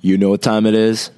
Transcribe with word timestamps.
You 0.00 0.16
know 0.16 0.30
what 0.30 0.42
time 0.42 0.64
it 0.64 0.74
is? 0.74 1.10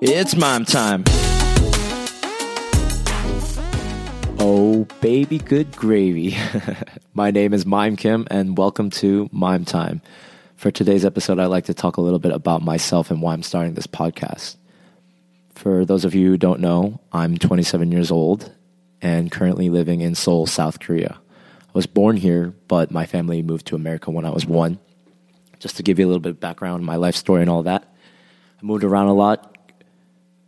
It's 0.00 0.36
mime 0.36 0.64
time. 0.64 1.02
Oh, 4.38 4.86
baby, 5.00 5.38
good 5.38 5.72
gravy. 5.72 6.36
My 7.14 7.32
name 7.32 7.52
is 7.52 7.66
Maim 7.66 7.96
Kim, 7.96 8.28
and 8.30 8.56
welcome 8.56 8.90
to 8.90 9.28
Maim 9.32 9.64
Time. 9.64 10.02
For 10.54 10.70
today's 10.70 11.04
episode, 11.04 11.40
I'd 11.40 11.46
like 11.46 11.64
to 11.64 11.74
talk 11.74 11.96
a 11.96 12.00
little 12.00 12.20
bit 12.20 12.30
about 12.30 12.62
myself 12.62 13.10
and 13.10 13.20
why 13.20 13.32
I'm 13.32 13.42
starting 13.42 13.74
this 13.74 13.88
podcast. 13.88 14.54
For 15.52 15.84
those 15.84 16.04
of 16.04 16.14
you 16.14 16.28
who 16.28 16.36
don't 16.36 16.60
know, 16.60 17.00
I'm 17.12 17.36
27 17.36 17.90
years 17.90 18.12
old 18.12 18.52
and 19.04 19.30
currently 19.30 19.68
living 19.68 20.00
in 20.00 20.14
Seoul, 20.14 20.46
South 20.46 20.80
Korea. 20.80 21.18
I 21.60 21.72
was 21.74 21.86
born 21.86 22.16
here, 22.16 22.54
but 22.68 22.90
my 22.90 23.04
family 23.04 23.42
moved 23.42 23.66
to 23.66 23.76
America 23.76 24.10
when 24.10 24.24
I 24.24 24.30
was 24.30 24.46
one. 24.46 24.78
Just 25.60 25.76
to 25.76 25.82
give 25.82 25.98
you 25.98 26.06
a 26.06 26.08
little 26.08 26.22
bit 26.22 26.30
of 26.30 26.40
background, 26.40 26.86
my 26.86 26.96
life 26.96 27.14
story, 27.14 27.42
and 27.42 27.50
all 27.50 27.64
that. 27.64 27.94
I 28.60 28.64
moved 28.64 28.82
around 28.82 29.08
a 29.08 29.12
lot, 29.12 29.58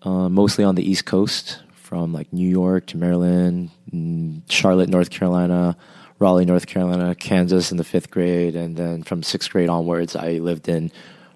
uh, 0.03 0.31
mostly 0.31 0.65
on 0.65 0.75
the 0.75 0.91
East 0.91 1.05
Coast, 1.05 1.63
from 1.75 2.15
like 2.15 2.33
New 2.33 2.49
York 2.49 2.87
to 2.87 2.97
Maryland, 2.97 3.71
mm, 3.93 4.41
Charlotte, 4.49 4.89
North 4.89 5.11
Carolina, 5.11 5.77
Raleigh, 6.19 6.47
North 6.47 6.67
Carolina, 6.67 7.15
Kansas 7.15 7.71
in 7.71 7.77
the 7.77 7.85
fifth 7.85 8.11
grade, 8.11 8.57
and 8.57 8.75
then 8.75 9.03
from 9.03 9.23
sixth 9.23 9.51
grade 9.51 9.69
onwards, 9.69 10.17
I 10.17 10.39
lived 10.39 10.67
in 10.67 10.91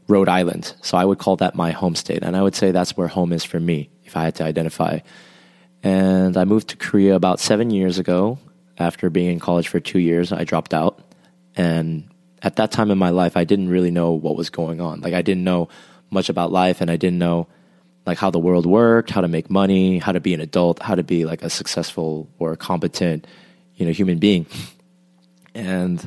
Rhode 0.08 0.30
Island. 0.30 0.74
So 0.80 0.96
I 0.96 1.04
would 1.04 1.18
call 1.18 1.36
that 1.36 1.54
my 1.54 1.72
home 1.72 1.96
state, 1.96 2.22
and 2.22 2.34
I 2.34 2.42
would 2.42 2.54
say 2.54 2.70
that's 2.70 2.96
where 2.96 3.08
home 3.08 3.34
is 3.34 3.44
for 3.44 3.60
me 3.60 3.90
if 4.04 4.16
I 4.16 4.24
had 4.24 4.36
to 4.36 4.44
identify. 4.44 5.00
And 5.82 6.36
I 6.36 6.44
moved 6.44 6.68
to 6.68 6.76
Korea 6.76 7.14
about 7.14 7.40
seven 7.40 7.70
years 7.70 7.98
ago. 7.98 8.38
After 8.78 9.10
being 9.10 9.30
in 9.30 9.40
college 9.40 9.68
for 9.68 9.78
two 9.78 9.98
years, 9.98 10.32
I 10.32 10.44
dropped 10.44 10.72
out. 10.72 11.00
And 11.54 12.08
at 12.42 12.56
that 12.56 12.72
time 12.72 12.90
in 12.90 12.98
my 12.98 13.10
life, 13.10 13.36
I 13.36 13.44
didn't 13.44 13.68
really 13.68 13.90
know 13.90 14.12
what 14.12 14.36
was 14.36 14.48
going 14.48 14.80
on. 14.80 15.00
Like, 15.00 15.12
I 15.12 15.22
didn't 15.22 15.44
know 15.44 15.68
much 16.10 16.28
about 16.28 16.50
life, 16.50 16.80
and 16.80 16.90
I 16.90 16.96
didn't 16.96 17.18
know 17.18 17.46
like 18.06 18.18
how 18.18 18.30
the 18.30 18.38
world 18.38 18.66
worked, 18.66 19.10
how 19.10 19.20
to 19.20 19.28
make 19.28 19.50
money, 19.50 19.98
how 19.98 20.12
to 20.12 20.20
be 20.20 20.34
an 20.34 20.40
adult, 20.40 20.82
how 20.82 20.94
to 20.94 21.02
be 21.02 21.24
like 21.24 21.42
a 21.42 21.50
successful 21.50 22.28
or 22.38 22.56
competent, 22.56 23.26
you 23.76 23.84
know, 23.86 23.92
human 23.92 24.18
being. 24.18 24.46
And 25.54 26.06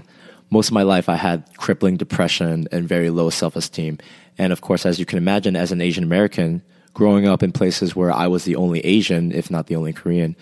most 0.49 0.69
of 0.69 0.73
my 0.73 0.83
life, 0.83 1.07
I 1.07 1.15
had 1.15 1.45
crippling 1.57 1.97
depression 1.97 2.67
and 2.71 2.87
very 2.87 3.09
low 3.09 3.29
self 3.29 3.55
esteem. 3.55 3.99
And 4.37 4.51
of 4.51 4.61
course, 4.61 4.85
as 4.85 4.99
you 4.99 5.05
can 5.05 5.17
imagine, 5.17 5.55
as 5.55 5.71
an 5.71 5.81
Asian 5.81 6.03
American, 6.03 6.63
growing 6.93 7.27
up 7.27 7.43
in 7.43 7.51
places 7.51 7.95
where 7.95 8.11
I 8.11 8.27
was 8.27 8.43
the 8.43 8.55
only 8.55 8.79
Asian, 8.81 9.31
if 9.31 9.49
not 9.49 9.67
the 9.67 9.75
only 9.75 9.93
Korean, 9.93 10.35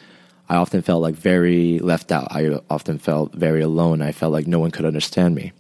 I 0.49 0.55
often 0.55 0.81
felt 0.81 1.02
like 1.02 1.16
very 1.16 1.80
left 1.80 2.11
out. 2.11 2.27
I 2.31 2.59
often 2.69 2.97
felt 2.97 3.33
very 3.33 3.61
alone. 3.61 4.02
I 4.02 4.11
felt 4.11 4.33
like 4.33 4.47
no 4.47 4.59
one 4.59 4.72
could 4.72 4.85
understand 4.85 5.33
me. 5.33 5.53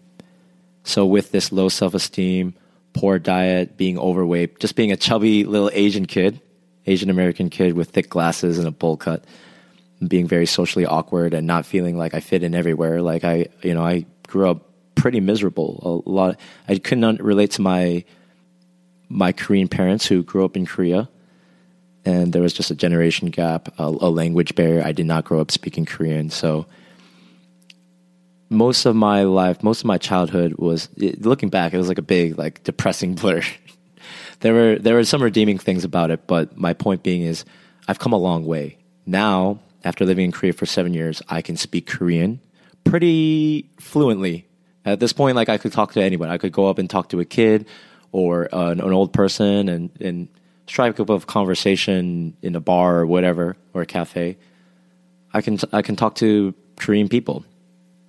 So, 0.83 1.05
with 1.05 1.31
this 1.31 1.51
low 1.51 1.69
self 1.69 1.93
esteem, 1.93 2.55
poor 2.93 3.19
diet, 3.19 3.77
being 3.77 3.97
overweight, 3.97 4.59
just 4.59 4.75
being 4.75 4.91
a 4.91 4.97
chubby 4.97 5.45
little 5.45 5.69
Asian 5.73 6.07
kid, 6.07 6.41
Asian 6.85 7.09
American 7.09 7.49
kid 7.49 7.73
with 7.73 7.91
thick 7.91 8.09
glasses 8.09 8.57
and 8.57 8.67
a 8.67 8.71
bowl 8.71 8.97
cut, 8.97 9.23
being 10.05 10.27
very 10.27 10.45
socially 10.45 10.85
awkward 10.85 11.33
and 11.33 11.47
not 11.47 11.65
feeling 11.65 11.97
like 11.97 12.13
I 12.13 12.19
fit 12.19 12.43
in 12.43 12.55
everywhere. 12.55 13.01
Like 13.01 13.23
I, 13.23 13.47
you 13.61 13.73
know, 13.73 13.85
I 13.85 14.05
grew 14.27 14.49
up 14.49 14.67
pretty 14.95 15.19
miserable. 15.19 16.03
A 16.05 16.09
lot. 16.09 16.39
I 16.67 16.77
couldn't 16.79 17.21
relate 17.21 17.51
to 17.51 17.61
my 17.61 18.03
my 19.11 19.31
Korean 19.31 19.67
parents 19.67 20.05
who 20.05 20.23
grew 20.23 20.45
up 20.45 20.55
in 20.55 20.65
Korea, 20.65 21.09
and 22.05 22.33
there 22.33 22.41
was 22.41 22.53
just 22.53 22.71
a 22.71 22.75
generation 22.75 23.29
gap, 23.29 23.67
a, 23.77 23.83
a 23.83 24.09
language 24.09 24.55
barrier. 24.55 24.83
I 24.83 24.91
did 24.91 25.05
not 25.05 25.25
grow 25.25 25.39
up 25.39 25.51
speaking 25.51 25.85
Korean, 25.85 26.29
so 26.29 26.65
most 28.49 28.85
of 28.85 28.95
my 28.95 29.23
life, 29.23 29.61
most 29.63 29.81
of 29.81 29.85
my 29.85 29.97
childhood 29.97 30.55
was 30.55 30.89
looking 30.97 31.49
back. 31.49 31.73
It 31.73 31.77
was 31.77 31.87
like 31.87 31.97
a 31.97 32.03
big, 32.03 32.37
like 32.37 32.63
depressing 32.63 33.15
blur. 33.15 33.41
there 34.39 34.53
were 34.53 34.79
there 34.79 34.95
were 34.95 35.03
some 35.03 35.21
redeeming 35.21 35.57
things 35.57 35.83
about 35.83 36.11
it, 36.11 36.27
but 36.27 36.57
my 36.57 36.73
point 36.73 37.03
being 37.03 37.21
is, 37.21 37.45
I've 37.87 37.99
come 37.99 38.13
a 38.13 38.17
long 38.17 38.45
way. 38.45 38.77
Now, 39.05 39.59
after 39.83 40.05
living 40.05 40.25
in 40.25 40.31
Korea 40.31 40.53
for 40.53 40.65
seven 40.65 40.93
years, 40.93 41.21
I 41.27 41.41
can 41.41 41.57
speak 41.57 41.87
Korean 41.87 42.39
pretty 42.83 43.69
fluently. 43.79 44.47
At 44.83 44.99
this 44.99 45.13
point, 45.13 45.35
like 45.35 45.49
I 45.49 45.57
could 45.57 45.71
talk 45.71 45.93
to 45.93 46.01
anyone. 46.01 46.29
I 46.29 46.39
could 46.39 46.51
go 46.51 46.67
up 46.67 46.79
and 46.79 46.89
talk 46.89 47.09
to 47.09 47.19
a 47.19 47.25
kid 47.25 47.67
or 48.11 48.53
uh, 48.53 48.71
an, 48.71 48.81
an, 48.81 48.91
old 48.91 49.13
person 49.13 49.69
and, 49.69 49.89
and 50.01 50.27
strike 50.67 50.99
up 50.99 51.09
a 51.09 51.19
conversation 51.19 52.35
in 52.41 52.55
a 52.55 52.59
bar 52.59 52.99
or 52.99 53.05
whatever 53.05 53.55
or 53.73 53.81
a 53.81 53.85
cafe. 53.85 54.37
I 55.33 55.41
can 55.41 55.57
I 55.71 55.81
can 55.81 55.95
talk 55.95 56.15
to 56.15 56.53
Korean 56.77 57.07
people 57.07 57.45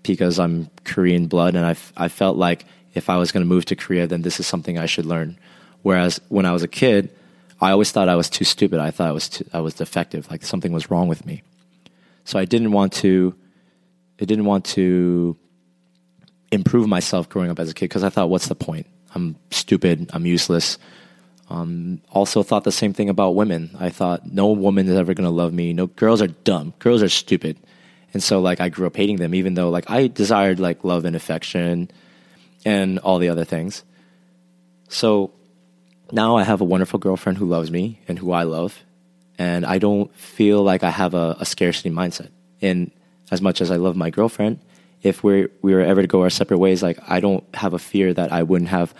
because 0.03 0.39
I'm 0.39 0.69
Korean 0.85 1.27
blood, 1.29 1.55
and 1.55 1.65
I 1.65 1.77
I 1.97 2.09
felt 2.09 2.37
like 2.37 2.65
if 2.95 3.09
I 3.09 3.17
was 3.17 3.33
going 3.33 3.45
to 3.45 3.49
move 3.49 3.65
to 3.67 3.77
Korea, 3.77 4.07
then 4.07 4.23
this 4.23 4.41
is 4.41 4.47
something 4.47 4.79
I 4.79 4.87
should 4.87 5.07
learn. 5.07 5.39
Whereas 5.83 6.21
when 6.29 6.47
I 6.47 6.53
was 6.53 6.63
a 6.63 6.69
kid, 6.69 7.11
I 7.61 7.71
always 7.71 7.91
thought 7.93 8.09
I 8.09 8.17
was 8.17 8.29
too 8.29 8.45
stupid. 8.45 8.81
I 8.81 8.91
thought 8.91 9.09
I 9.09 9.13
was 9.13 9.29
too, 9.29 9.45
I 9.53 9.61
was 9.61 9.75
defective, 9.75 10.31
like 10.31 10.43
something 10.43 10.73
was 10.73 10.91
wrong 10.91 11.09
with 11.09 11.25
me. 11.25 11.43
So 12.25 12.39
I 12.39 12.45
didn't 12.45 12.73
want 12.73 12.93
to 12.95 13.35
I 14.21 14.25
didn't 14.25 14.45
want 14.45 14.65
to 14.77 15.37
improve 16.51 16.87
myself 16.87 17.29
growing 17.29 17.51
up 17.51 17.59
as 17.59 17.71
a 17.71 17.75
kid 17.75 17.87
because 17.87 18.05
I 18.05 18.11
thought, 18.11 18.29
what's 18.29 18.49
the 18.49 18.55
point? 18.55 18.87
I'm 19.15 19.37
stupid. 19.51 20.11
I'm 20.13 20.27
useless. 20.27 20.79
Um, 21.51 22.01
also 22.11 22.43
thought 22.43 22.65
the 22.65 22.73
same 22.73 22.93
thing 22.93 23.09
about 23.09 23.35
women. 23.35 23.77
I 23.79 23.91
thought 23.91 24.31
no 24.31 24.53
woman 24.53 24.89
is 24.89 24.97
ever 24.97 25.15
going 25.15 25.29
to 25.29 25.31
love 25.31 25.53
me. 25.53 25.73
No 25.73 25.87
girls 25.87 26.23
are 26.23 26.29
dumb. 26.29 26.73
Girls 26.79 27.03
are 27.03 27.09
stupid. 27.09 27.59
And 28.15 28.23
so 28.23 28.41
like 28.41 28.61
I 28.61 28.69
grew 28.69 28.87
up 28.87 28.97
hating 28.97 29.17
them, 29.17 29.35
even 29.35 29.55
though 29.55 29.71
like 29.71 29.91
I 29.91 30.07
desired 30.07 30.61
like 30.61 30.85
love 30.85 31.05
and 31.05 31.17
affection 31.17 31.91
and 32.65 32.99
all 33.01 33.19
the 33.19 33.29
other 33.29 33.45
things. 33.45 33.85
So 34.89 35.33
now 36.11 36.37
I 36.37 36.45
have 36.45 36.61
a 36.61 36.65
wonderful 36.65 36.99
girlfriend 36.99 37.39
who 37.39 37.47
loves 37.47 37.71
me 37.71 38.01
and 38.09 38.19
who 38.19 38.33
I 38.33 38.45
love. 38.45 38.83
And 39.39 39.65
I 39.65 39.79
don't 39.79 40.15
feel 40.15 40.63
like 40.63 40.83
I 40.83 40.91
have 40.91 41.15
a, 41.15 41.37
a 41.41 41.47
scarcity 41.47 41.91
mindset. 41.91 42.31
And 42.61 42.91
as 43.31 43.41
much 43.41 43.61
as 43.61 43.71
I 43.71 43.77
love 43.77 43.97
my 43.97 44.11
girlfriend, 44.11 44.61
if 45.03 45.25
we 45.25 45.49
we 45.63 45.75
were 45.75 45.81
ever 45.81 46.03
to 46.03 46.09
go 46.09 46.23
our 46.23 46.31
separate 46.31 46.59
ways, 46.59 46.83
like 46.83 46.99
I 47.09 47.21
don't 47.21 47.45
have 47.55 47.75
a 47.75 47.79
fear 47.79 48.15
that 48.15 48.33
I 48.33 48.43
wouldn't 48.43 48.71
have 48.71 48.95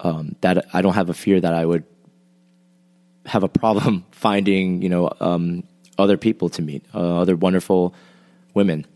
um, 0.00 0.36
that 0.40 0.66
I 0.72 0.82
don't 0.82 0.94
have 0.94 1.10
a 1.10 1.14
fear 1.14 1.40
that 1.40 1.52
I 1.52 1.64
would 1.64 1.84
have 3.26 3.42
a 3.42 3.48
problem 3.48 4.04
finding 4.12 4.82
you 4.82 4.88
know 4.88 5.10
um, 5.20 5.64
other 5.98 6.16
people 6.16 6.48
to 6.50 6.62
meet, 6.62 6.84
uh, 6.94 7.20
other 7.20 7.36
wonderful 7.36 7.94
women, 8.54 8.86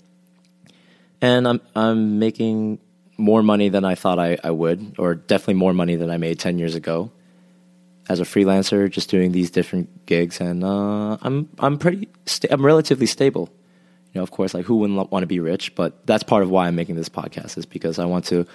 and 1.20 1.48
I'm 1.48 1.60
I'm 1.74 2.18
making 2.18 2.78
more 3.18 3.42
money 3.42 3.68
than 3.68 3.84
I 3.84 3.96
thought 3.96 4.18
I, 4.18 4.38
I 4.42 4.50
would, 4.50 4.94
or 4.98 5.14
definitely 5.14 5.54
more 5.54 5.74
money 5.74 5.96
than 5.96 6.10
I 6.10 6.16
made 6.16 6.38
ten 6.38 6.58
years 6.58 6.74
ago 6.76 7.10
as 8.08 8.20
a 8.20 8.24
freelancer, 8.24 8.90
just 8.90 9.10
doing 9.10 9.32
these 9.32 9.50
different 9.50 10.06
gigs, 10.06 10.40
and 10.40 10.62
uh, 10.62 11.18
I'm 11.22 11.48
I'm 11.58 11.76
pretty 11.76 12.08
sta- 12.24 12.48
I'm 12.52 12.64
relatively 12.64 13.06
stable 13.06 13.50
you 14.12 14.18
know, 14.18 14.22
of 14.22 14.30
course, 14.30 14.54
like 14.54 14.64
who 14.64 14.76
wouldn't 14.76 15.10
want 15.10 15.22
to 15.22 15.26
be 15.26 15.40
rich? 15.40 15.74
But 15.74 16.06
that's 16.06 16.24
part 16.24 16.42
of 16.42 16.50
why 16.50 16.66
I'm 16.66 16.74
making 16.74 16.96
this 16.96 17.08
podcast 17.08 17.56
is 17.56 17.66
because 17.66 17.98
I 17.98 18.04
want 18.06 18.24
to 18.26 18.46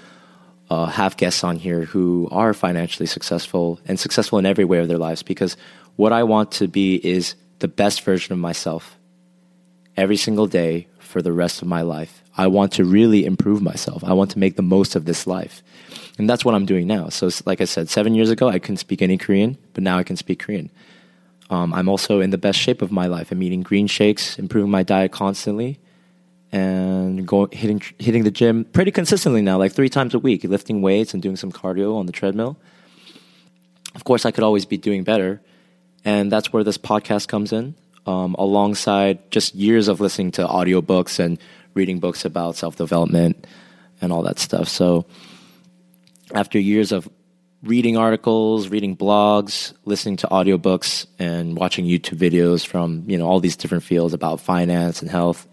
uh, 0.69 0.85
have 0.87 1.17
guests 1.17 1.43
on 1.43 1.57
here 1.57 1.85
who 1.85 2.27
are 2.31 2.53
financially 2.53 3.05
successful 3.05 3.79
and 3.85 3.99
successful 3.99 4.39
in 4.39 4.45
every 4.45 4.65
way 4.65 4.79
of 4.79 4.87
their 4.87 4.97
lives. 4.97 5.23
Because 5.23 5.55
what 5.95 6.11
I 6.11 6.23
want 6.23 6.51
to 6.53 6.67
be 6.67 6.95
is 6.95 7.35
the 7.59 7.67
best 7.67 8.01
version 8.01 8.33
of 8.33 8.39
myself 8.39 8.97
every 9.95 10.17
single 10.17 10.47
day 10.47 10.87
for 10.99 11.21
the 11.21 11.31
rest 11.31 11.61
of 11.61 11.67
my 11.67 11.81
life. 11.81 12.21
I 12.37 12.47
want 12.47 12.73
to 12.73 12.83
really 12.83 13.25
improve 13.25 13.61
myself. 13.61 14.03
I 14.03 14.11
want 14.11 14.31
to 14.31 14.39
make 14.39 14.57
the 14.57 14.61
most 14.61 14.95
of 14.95 15.05
this 15.05 15.25
life. 15.25 15.63
And 16.17 16.29
that's 16.29 16.43
what 16.43 16.55
I'm 16.55 16.65
doing 16.65 16.87
now. 16.87 17.09
So, 17.09 17.29
like 17.45 17.61
I 17.61 17.65
said, 17.65 17.89
seven 17.89 18.13
years 18.13 18.29
ago, 18.29 18.49
I 18.49 18.59
couldn't 18.59 18.77
speak 18.77 19.01
any 19.01 19.17
Korean, 19.17 19.57
but 19.73 19.83
now 19.83 19.97
I 19.97 20.03
can 20.03 20.17
speak 20.17 20.39
Korean. 20.39 20.69
Um, 21.49 21.73
I'm 21.73 21.87
also 21.87 22.21
in 22.21 22.31
the 22.31 22.37
best 22.37 22.59
shape 22.59 22.81
of 22.81 22.91
my 22.91 23.07
life. 23.07 23.31
I'm 23.31 23.43
eating 23.43 23.61
green 23.61 23.87
shakes, 23.87 24.39
improving 24.39 24.71
my 24.71 24.83
diet 24.83 25.11
constantly, 25.11 25.79
and 26.51 27.27
going 27.27 27.51
hitting 27.51 27.81
hitting 27.99 28.23
the 28.23 28.31
gym 28.31 28.65
pretty 28.65 28.91
consistently 28.91 29.41
now, 29.41 29.57
like 29.57 29.73
three 29.73 29.89
times 29.89 30.13
a 30.13 30.19
week, 30.19 30.43
lifting 30.43 30.81
weights 30.81 31.13
and 31.13 31.21
doing 31.21 31.35
some 31.35 31.51
cardio 31.51 31.95
on 31.97 32.05
the 32.05 32.11
treadmill. 32.11 32.57
Of 33.93 34.03
course, 34.03 34.25
I 34.25 34.31
could 34.31 34.43
always 34.43 34.65
be 34.65 34.77
doing 34.77 35.03
better, 35.03 35.41
and 36.03 36.31
that's 36.31 36.51
where 36.51 36.63
this 36.63 36.77
podcast 36.77 37.27
comes 37.27 37.53
in, 37.53 37.75
um, 38.05 38.35
alongside 38.39 39.29
just 39.31 39.53
years 39.55 39.87
of 39.87 40.01
listening 40.01 40.31
to 40.31 40.45
audiobooks 40.45 41.19
and 41.19 41.37
reading 41.75 41.99
books 41.99 42.25
about 42.25 42.55
self 42.55 42.75
development 42.75 43.45
and 44.01 44.11
all 44.11 44.23
that 44.23 44.39
stuff. 44.39 44.67
So, 44.67 45.05
after 46.33 46.59
years 46.59 46.91
of 46.91 47.07
reading 47.65 47.97
articles, 47.97 48.69
reading 48.69 48.95
blogs, 48.95 49.73
listening 49.85 50.17
to 50.17 50.27
audiobooks, 50.27 51.07
and 51.17 51.57
watching 51.57 51.85
YouTube 51.85 52.17
videos 52.17 52.65
from 52.65 53.03
you 53.07 53.17
know 53.17 53.27
all 53.27 53.39
these 53.39 53.57
different 53.57 53.83
fields 53.83 54.13
about 54.13 54.39
finance 54.39 55.01
and 55.01 55.09
health, 55.09 55.47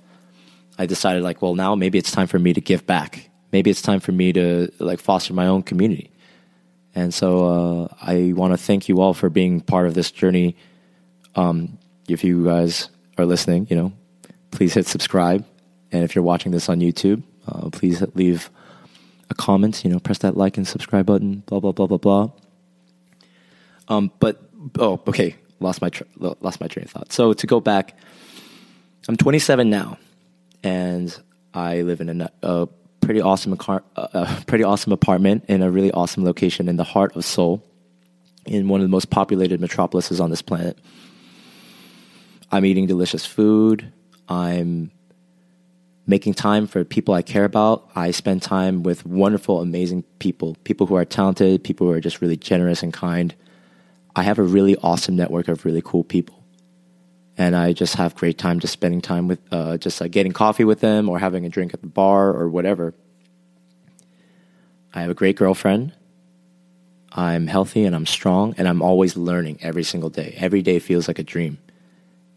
I 0.79 0.87
decided 0.87 1.23
like, 1.23 1.43
well, 1.43 1.55
now 1.55 1.75
maybe 1.75 1.99
it's 1.99 2.13
time 2.13 2.27
for 2.27 2.39
me 2.39 2.53
to 2.53 2.61
give 2.61 2.87
back. 2.87 3.31
Maybe 3.51 3.71
it's 3.71 3.83
time 3.83 4.01
for 4.01 4.13
me 4.13 4.33
to 4.35 4.71
like 4.79 5.01
foster 5.01 5.35
my 5.35 5.47
own 5.47 5.63
community. 5.63 6.11
And 6.95 7.13
so 7.13 7.47
uh, 7.47 7.95
I 8.03 8.33
want 8.35 8.53
to 8.53 8.59
thank 8.59 8.89
you 8.89 9.01
all 9.01 9.15
for 9.15 9.31
being 9.31 9.61
part 9.61 9.87
of 9.87 9.95
this 9.95 10.11
journey. 10.11 10.57
Um, 11.35 11.79
if 12.09 12.23
you 12.23 12.45
guys 12.45 12.91
are 13.17 13.25
listening, 13.25 13.67
you 13.71 13.77
know, 13.77 13.93
please 14.51 14.75
hit 14.75 14.87
subscribe. 14.87 15.47
And 15.91 16.05
if 16.05 16.15
you're 16.15 16.25
watching 16.25 16.53
this 16.53 16.69
on 16.69 16.81
YouTube, 16.81 17.23
uh, 17.47 17.71
please 17.71 18.03
leave 18.15 18.51
a 19.33 19.35
comment. 19.35 19.85
You 19.85 19.91
know, 19.91 19.99
press 19.99 20.19
that 20.19 20.37
like 20.37 20.57
and 20.57 20.67
subscribe 20.67 21.07
button. 21.07 21.43
Blah 21.47 21.61
blah 21.61 21.73
blah 21.73 21.87
blah 21.89 21.99
blah. 21.99 22.31
Um, 23.89 24.13
but 24.21 24.41
oh, 24.79 25.01
okay, 25.09 25.35
lost 25.59 25.83
my 25.83 25.89
tra- 25.89 26.07
lost 26.19 26.61
my 26.61 26.69
train 26.69 26.85
of 26.85 26.91
thought. 26.91 27.13
So 27.13 27.33
to 27.33 27.47
go 27.47 27.61
back, 27.61 27.99
I'm 29.09 29.17
27 29.17 29.69
now, 29.69 29.99
and 30.63 31.17
I 31.53 31.83
live 31.83 32.01
in 32.01 32.21
a, 32.21 32.31
a 32.43 32.69
pretty 33.01 33.21
awesome 33.21 33.57
car, 33.57 33.83
a 33.97 34.43
pretty 34.47 34.65
awesome 34.65 34.93
apartment 34.93 35.45
in 35.49 35.63
a 35.63 35.71
really 35.71 35.91
awesome 35.93 36.25
location 36.25 36.69
in 36.69 36.77
the 36.77 36.85
heart 36.85 37.17
of 37.17 37.25
Seoul, 37.25 37.63
in 38.47 38.69
one 38.69 38.81
of 38.81 38.85
the 38.85 38.91
most 38.91 39.11
populated 39.11 39.61
metropolises 39.61 40.21
on 40.21 40.31
this 40.31 40.43
planet. 40.43 40.79
I'm 42.51 42.65
eating 42.65 42.87
delicious 42.87 43.27
food. 43.27 43.93
I'm 44.29 44.91
making 46.07 46.35
time 46.35 46.67
for 46.67 46.85
people 46.85 47.15
I 47.15 47.23
care 47.23 47.45
about. 47.45 47.89
I 47.95 48.11
spend 48.11 48.43
time 48.43 48.83
with 48.83 49.07
wonderful, 49.07 49.61
amazing 49.61 50.03
people, 50.19 50.57
people 50.65 50.87
who 50.87 50.97
are 50.97 51.05
talented, 51.05 51.63
people 51.63 51.87
who 51.87 51.93
are 51.93 52.01
just 52.01 52.21
really 52.21 52.37
generous 52.37 52.83
and 52.83 52.93
kind. 52.93 53.35
I 54.15 54.25
have 54.25 54.39
a 54.39 54.43
really 54.43 54.77
awesome 54.77 55.17
network 55.17 55.49
of 55.49 55.65
really 55.65 55.83
cool 55.83 56.05
people. 56.05 56.43
And 57.39 57.57
I 57.57 57.73
just 57.73 57.95
have 57.95 58.15
great 58.15 58.37
time 58.37 58.61
just 58.61 58.73
spending 58.73 59.01
time 59.01 59.27
with, 59.27 59.41
uh, 59.51 59.79
just 59.79 60.01
like 60.01 60.11
getting 60.11 60.33
coffee 60.33 60.65
with 60.65 60.81
them 60.81 61.09
or 61.09 61.19
having 61.19 61.47
a 61.47 61.49
drink 61.49 61.73
at 61.73 61.81
the 61.81 61.87
bar 61.87 62.29
or 62.29 62.49
whatever. 62.49 62.95
I 64.93 65.01
have 65.01 65.11
a 65.11 65.15
great 65.15 65.37
girlfriend. 65.37 65.93
I'm 67.13 67.47
healthy 67.47 67.85
and 67.85 67.95
I'm 67.95 68.07
strong 68.07 68.55
and 68.59 68.69
I'm 68.69 68.83
always 68.83 69.17
learning 69.17 69.59
every 69.63 69.85
single 69.85 70.11
day. 70.11 70.35
Every 70.37 70.63
day 70.63 70.79
feels 70.79 71.09
like 71.09 71.19
a 71.19 71.23
dream. 71.23 71.59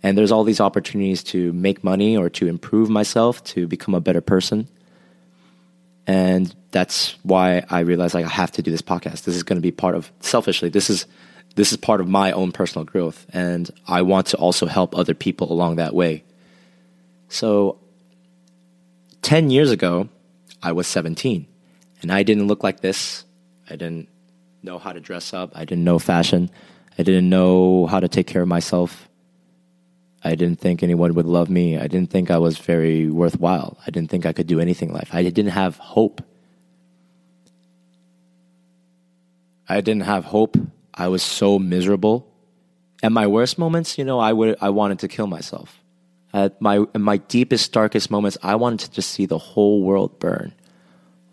And 0.06 0.16
there's 0.16 0.32
all 0.32 0.44
these 0.44 0.62
opportunities 0.62 1.24
to 1.24 1.52
make 1.54 1.84
money 1.84 2.16
or 2.16 2.30
to 2.30 2.46
improve 2.46 2.92
myself, 2.92 3.44
to 3.46 3.66
become 3.66 3.96
a 3.96 4.00
better 4.00 4.22
person. 4.22 4.68
And 6.06 6.56
that's 6.70 7.16
why 7.24 7.66
I 7.72 7.80
realized 7.80 8.14
like 8.14 8.24
I 8.24 8.30
have 8.30 8.52
to 8.52 8.62
do 8.62 8.70
this 8.70 8.84
podcast. 8.84 9.24
This 9.24 9.36
is 9.36 9.42
going 9.42 9.58
to 9.58 9.64
be 9.64 9.72
part 9.72 9.96
of 9.96 10.12
selfishly. 10.20 10.70
This 10.70 10.92
is 10.92 11.08
this 11.56 11.72
is 11.72 11.80
part 11.80 12.02
of 12.02 12.08
my 12.08 12.32
own 12.34 12.52
personal 12.52 12.86
growth 12.86 13.26
and 13.34 13.72
I 13.88 14.04
want 14.04 14.28
to 14.28 14.38
also 14.38 14.68
help 14.68 14.96
other 14.96 15.16
people 15.16 15.52
along 15.52 15.78
that 15.78 15.96
way. 15.96 16.24
So 17.28 17.80
10 19.24 19.50
years 19.50 19.72
ago, 19.72 20.08
I 20.62 20.74
was 20.74 20.86
17 20.86 21.48
and 22.04 22.12
I 22.12 22.22
didn't 22.22 22.46
look 22.46 22.64
like 22.64 22.82
this. 22.82 23.26
I 23.68 23.76
didn't 23.76 24.08
know 24.62 24.78
how 24.78 24.94
to 24.94 25.00
dress 25.00 25.34
up. 25.34 25.54
I 25.56 25.66
didn't 25.66 25.84
know 25.84 25.98
fashion. 25.98 26.52
I 26.96 27.02
didn't 27.02 27.28
know 27.28 27.88
how 27.88 28.00
to 28.00 28.08
take 28.08 28.28
care 28.28 28.44
of 28.44 28.48
myself. 28.48 29.10
I 30.26 30.34
didn't 30.34 30.60
think 30.60 30.82
anyone 30.82 31.14
would 31.14 31.28
love 31.28 31.52
me. 31.52 31.78
I 31.78 31.86
didn't 31.88 32.10
think 32.10 32.32
I 32.32 32.40
was 32.40 32.58
very 32.58 33.08
worthwhile. 33.08 33.78
I 33.86 33.92
didn't 33.92 34.10
think 34.10 34.26
I 34.26 34.34
could 34.34 34.48
do 34.48 34.60
anything 34.60 34.90
in 34.90 34.96
life. 34.96 35.10
I 35.14 35.22
didn't 35.22 35.52
have 35.52 35.78
hope. 35.78 36.24
I 39.70 39.82
didn't 39.82 40.02
have 40.04 40.26
hope. 40.26 40.58
I 40.96 41.10
was 41.10 41.22
so 41.22 41.60
miserable. 41.60 42.28
At 43.04 43.12
my 43.12 43.28
worst 43.28 43.60
moments, 43.60 44.00
you 44.00 44.04
know, 44.04 44.20
I 44.20 44.34
would 44.34 44.58
I 44.60 44.70
wanted 44.70 44.98
to 45.00 45.08
kill 45.08 45.28
myself. 45.28 45.80
At 46.34 46.60
my 46.60 46.86
in 46.96 47.04
my 47.04 47.18
deepest, 47.18 47.72
darkest 47.72 48.10
moments, 48.10 48.36
I 48.42 48.56
wanted 48.56 48.80
to 48.80 48.92
just 48.92 49.12
see 49.12 49.28
the 49.28 49.38
whole 49.38 49.84
world 49.84 50.18
burn. 50.18 50.54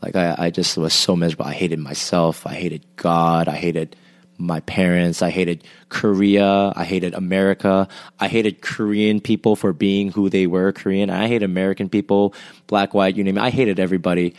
Like 0.03 0.17
I, 0.17 0.35
I 0.37 0.51
just 0.51 0.77
was 0.77 0.93
so 0.93 1.17
miserable. 1.17 1.47
I 1.47 1.55
hated 1.55 1.79
myself. 1.79 2.47
I 2.47 2.55
hated 2.55 2.85
God. 2.97 3.49
I 3.49 3.57
hated 3.57 3.97
my 4.43 4.61
parents. 4.61 5.23
I 5.23 5.31
hated 5.31 5.65
Korea. 5.89 6.73
I 6.75 6.85
hated 6.85 7.15
America. 7.15 7.89
I 8.19 8.29
hated 8.29 8.61
Korean 8.61 9.21
people 9.21 9.57
for 9.57 9.73
being 9.73 10.11
who 10.11 10.29
they 10.29 10.47
were 10.47 10.73
Korean. 10.73 11.11
I 11.11 11.29
hate 11.29 11.43
American 11.43 11.89
people, 11.89 12.35
black, 12.67 12.95
white, 12.95 13.17
you 13.17 13.25
name 13.25 13.39
it. 13.39 13.43
I 13.43 13.51
hated 13.51 13.79
everybody. 13.79 14.35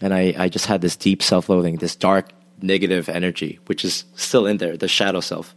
And 0.00 0.14
I, 0.14 0.34
I 0.36 0.48
just 0.48 0.66
had 0.66 0.80
this 0.80 0.96
deep 0.96 1.22
self 1.22 1.48
loathing, 1.48 1.76
this 1.76 1.96
dark 1.96 2.30
negative 2.62 3.08
energy, 3.08 3.58
which 3.66 3.84
is 3.84 4.04
still 4.14 4.46
in 4.46 4.58
there, 4.58 4.76
the 4.76 4.88
shadow 4.88 5.20
self. 5.20 5.54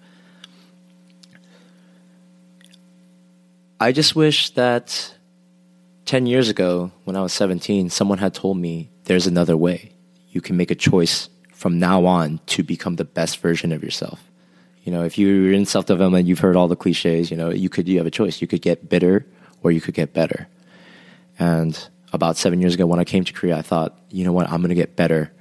I 3.79 3.91
just 3.91 4.15
wish 4.15 4.51
that 4.51 5.13
10 6.05 6.25
years 6.25 6.49
ago, 6.49 6.91
when 7.03 7.15
I 7.15 7.21
was 7.21 7.33
17, 7.33 7.89
someone 7.89 8.17
had 8.17 8.33
told 8.33 8.57
me 8.57 8.89
there's 9.05 9.27
another 9.27 9.57
way. 9.57 9.91
You 10.29 10.41
can 10.41 10.57
make 10.57 10.71
a 10.71 10.75
choice 10.75 11.29
from 11.63 11.79
now 11.79 12.05
on 12.05 12.41
to 12.45 12.61
become 12.61 12.97
the 12.97 13.05
best 13.05 13.37
version 13.37 13.71
of 13.71 13.81
yourself. 13.81 14.19
You 14.83 14.91
know, 14.91 15.05
if 15.05 15.17
you're 15.17 15.53
in 15.53 15.65
self 15.65 15.85
development, 15.85 16.27
you've 16.27 16.39
heard 16.39 16.57
all 16.57 16.67
the 16.67 16.75
cliches. 16.75 17.31
You 17.31 17.37
know, 17.37 17.51
you 17.51 17.69
could 17.69 17.87
you 17.87 17.99
have 17.99 18.05
a 18.05 18.11
choice. 18.11 18.41
You 18.41 18.47
could 18.47 18.61
get 18.61 18.89
bitter 18.89 19.25
or 19.61 19.71
you 19.71 19.79
could 19.79 19.93
get 19.93 20.11
better. 20.11 20.49
And 21.39 21.73
about 22.11 22.35
seven 22.35 22.59
years 22.59 22.73
ago, 22.73 22.85
when 22.85 22.99
I 22.99 23.05
came 23.05 23.23
to 23.23 23.31
Korea, 23.31 23.55
I 23.55 23.61
thought, 23.61 23.97
you 24.09 24.25
know 24.25 24.33
what, 24.33 24.49
I'm 24.49 24.59
going 24.59 24.75
to 24.75 24.75
get 24.75 24.97
better. 24.97 25.31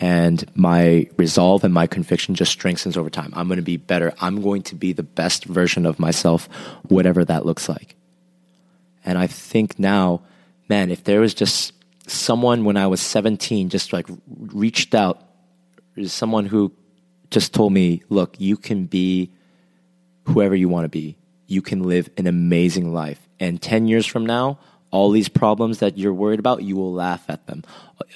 And 0.00 0.44
my 0.56 1.08
resolve 1.16 1.62
and 1.62 1.72
my 1.72 1.86
conviction 1.86 2.34
just 2.34 2.50
strengthens 2.50 2.96
over 2.96 3.08
time. 3.08 3.32
I'm 3.36 3.46
going 3.46 3.58
to 3.58 3.62
be 3.62 3.76
better. 3.76 4.14
I'm 4.20 4.42
going 4.42 4.62
to 4.62 4.74
be 4.74 4.92
the 4.92 5.04
best 5.04 5.44
version 5.44 5.86
of 5.86 6.00
myself, 6.00 6.48
whatever 6.88 7.24
that 7.24 7.46
looks 7.46 7.68
like. 7.68 7.94
And 9.04 9.16
I 9.16 9.28
think 9.28 9.78
now, 9.78 10.22
man, 10.68 10.90
if 10.90 11.04
there 11.04 11.20
was 11.20 11.34
just 11.34 11.72
someone 12.08 12.64
when 12.64 12.76
I 12.76 12.88
was 12.88 13.00
17 13.00 13.68
just 13.68 13.92
like 13.92 14.06
reached 14.26 14.92
out 14.92 15.25
is 15.96 16.12
someone 16.12 16.46
who 16.46 16.72
just 17.30 17.52
told 17.52 17.72
me, 17.72 18.02
look, 18.08 18.40
you 18.40 18.56
can 18.56 18.86
be 18.86 19.32
whoever 20.24 20.54
you 20.54 20.68
want 20.68 20.84
to 20.84 20.88
be. 20.88 21.16
You 21.46 21.62
can 21.62 21.82
live 21.82 22.08
an 22.16 22.26
amazing 22.26 22.92
life. 22.92 23.20
And 23.38 23.60
10 23.60 23.88
years 23.88 24.06
from 24.06 24.26
now, 24.26 24.58
all 24.90 25.10
these 25.10 25.28
problems 25.28 25.78
that 25.78 25.98
you're 25.98 26.14
worried 26.14 26.38
about, 26.38 26.62
you 26.62 26.76
will 26.76 26.92
laugh 26.92 27.24
at 27.28 27.46
them. 27.46 27.64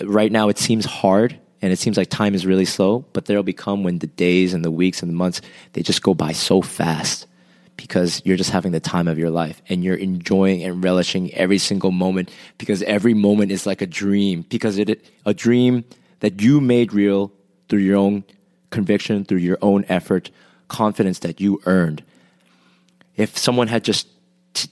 Right 0.00 0.32
now, 0.32 0.48
it 0.48 0.58
seems 0.58 0.84
hard 0.84 1.38
and 1.62 1.72
it 1.72 1.78
seems 1.78 1.96
like 1.96 2.08
time 2.08 2.34
is 2.34 2.46
really 2.46 2.64
slow, 2.64 3.00
but 3.12 3.26
there'll 3.26 3.42
become 3.42 3.84
when 3.84 3.98
the 3.98 4.06
days 4.06 4.54
and 4.54 4.64
the 4.64 4.70
weeks 4.70 5.02
and 5.02 5.10
the 5.10 5.16
months, 5.16 5.42
they 5.72 5.82
just 5.82 6.02
go 6.02 6.14
by 6.14 6.32
so 6.32 6.62
fast 6.62 7.26
because 7.76 8.22
you're 8.24 8.36
just 8.36 8.50
having 8.50 8.72
the 8.72 8.80
time 8.80 9.08
of 9.08 9.18
your 9.18 9.30
life 9.30 9.62
and 9.68 9.82
you're 9.82 9.96
enjoying 9.96 10.62
and 10.62 10.84
relishing 10.84 11.32
every 11.34 11.58
single 11.58 11.90
moment 11.90 12.30
because 12.58 12.82
every 12.82 13.14
moment 13.14 13.50
is 13.50 13.66
like 13.66 13.80
a 13.80 13.86
dream 13.86 14.42
because 14.48 14.78
it 14.78 15.04
a 15.24 15.32
dream 15.32 15.84
that 16.20 16.42
you 16.42 16.60
made 16.60 16.92
real 16.92 17.32
through 17.70 17.78
your 17.78 17.96
own 17.96 18.24
conviction, 18.68 19.24
through 19.24 19.38
your 19.38 19.58
own 19.62 19.86
effort, 19.88 20.30
confidence 20.68 21.20
that 21.20 21.40
you 21.40 21.60
earned. 21.64 22.02
If 23.16 23.38
someone 23.38 23.68
had 23.68 23.84
just 23.84 24.06
t- 24.52 24.68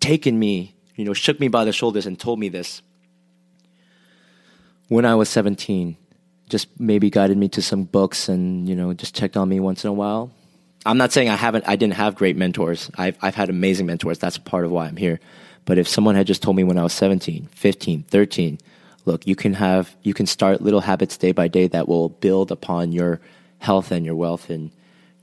taken 0.00 0.38
me, 0.38 0.74
you 0.96 1.04
know, 1.04 1.14
shook 1.14 1.40
me 1.40 1.48
by 1.48 1.64
the 1.64 1.72
shoulders 1.72 2.06
and 2.06 2.18
told 2.18 2.38
me 2.38 2.48
this 2.48 2.82
when 4.88 5.04
I 5.04 5.14
was 5.14 5.28
17, 5.28 5.96
just 6.48 6.68
maybe 6.80 7.10
guided 7.10 7.36
me 7.36 7.48
to 7.50 7.62
some 7.62 7.84
books 7.84 8.28
and, 8.28 8.68
you 8.68 8.74
know, 8.74 8.92
just 8.94 9.14
checked 9.14 9.36
on 9.36 9.48
me 9.48 9.60
once 9.60 9.84
in 9.84 9.90
a 9.90 9.92
while. 9.92 10.30
I'm 10.86 10.96
not 10.96 11.12
saying 11.12 11.28
I 11.28 11.36
haven't, 11.36 11.68
I 11.68 11.76
didn't 11.76 11.94
have 11.94 12.14
great 12.14 12.36
mentors. 12.36 12.90
I've, 12.96 13.18
I've 13.20 13.34
had 13.34 13.50
amazing 13.50 13.86
mentors. 13.86 14.18
That's 14.18 14.38
part 14.38 14.64
of 14.64 14.70
why 14.70 14.86
I'm 14.86 14.96
here. 14.96 15.20
But 15.66 15.76
if 15.76 15.86
someone 15.86 16.14
had 16.14 16.26
just 16.26 16.42
told 16.42 16.56
me 16.56 16.64
when 16.64 16.78
I 16.78 16.82
was 16.82 16.94
17, 16.94 17.46
15, 17.52 18.04
13, 18.04 18.58
look, 19.08 19.26
you 19.26 19.34
can 19.34 19.54
have 19.54 19.96
you 20.02 20.14
can 20.14 20.26
start 20.26 20.62
little 20.62 20.80
habits 20.80 21.16
day 21.16 21.32
by 21.32 21.48
day 21.48 21.66
that 21.68 21.88
will 21.88 22.08
build 22.08 22.52
upon 22.52 22.92
your 22.92 23.20
health 23.58 23.90
and 23.90 24.06
your 24.06 24.14
wealth 24.14 24.50
and 24.50 24.70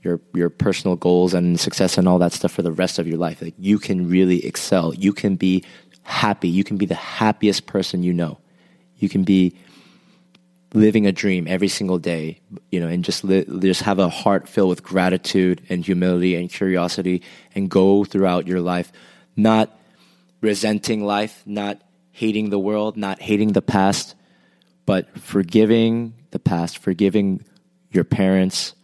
your 0.02 0.20
your 0.34 0.50
personal 0.50 0.96
goals 0.96 1.32
and 1.32 1.58
success 1.58 1.96
and 1.96 2.06
all 2.06 2.18
that 2.18 2.32
stuff 2.32 2.52
for 2.52 2.62
the 2.62 2.72
rest 2.72 2.98
of 2.98 3.06
your 3.06 3.18
life. 3.18 3.40
Like 3.40 3.54
you 3.58 3.78
can 3.78 4.08
really 4.10 4.44
excel. 4.44 4.92
You 4.94 5.12
can 5.12 5.36
be 5.36 5.64
happy. 6.02 6.48
You 6.48 6.64
can 6.64 6.76
be 6.76 6.86
the 6.86 6.94
happiest 6.94 7.66
person 7.66 8.02
you 8.02 8.12
know. 8.12 8.38
You 8.98 9.08
can 9.08 9.24
be 9.24 9.56
living 10.74 11.06
a 11.06 11.12
dream 11.12 11.46
every 11.48 11.68
single 11.68 11.98
day, 11.98 12.40
you 12.70 12.80
know, 12.80 12.88
and 12.88 13.02
just 13.02 13.24
li- 13.24 13.46
just 13.60 13.82
have 13.82 13.98
a 13.98 14.10
heart 14.10 14.48
filled 14.48 14.68
with 14.68 14.82
gratitude 14.82 15.62
and 15.70 15.84
humility 15.84 16.34
and 16.34 16.50
curiosity 16.50 17.22
and 17.54 17.70
go 17.70 18.04
throughout 18.04 18.46
your 18.46 18.60
life 18.60 18.92
not 19.36 19.78
resenting 20.40 21.04
life, 21.04 21.42
not 21.46 21.80
hating 22.16 22.48
the 22.48 22.58
world, 22.58 22.96
not 22.96 23.20
hating 23.20 23.52
the 23.52 23.60
past, 23.60 24.14
but 24.86 25.18
forgiving 25.18 26.14
the 26.30 26.38
past, 26.38 26.78
forgiving 26.78 27.44
your 27.90 28.04
parents, 28.04 28.74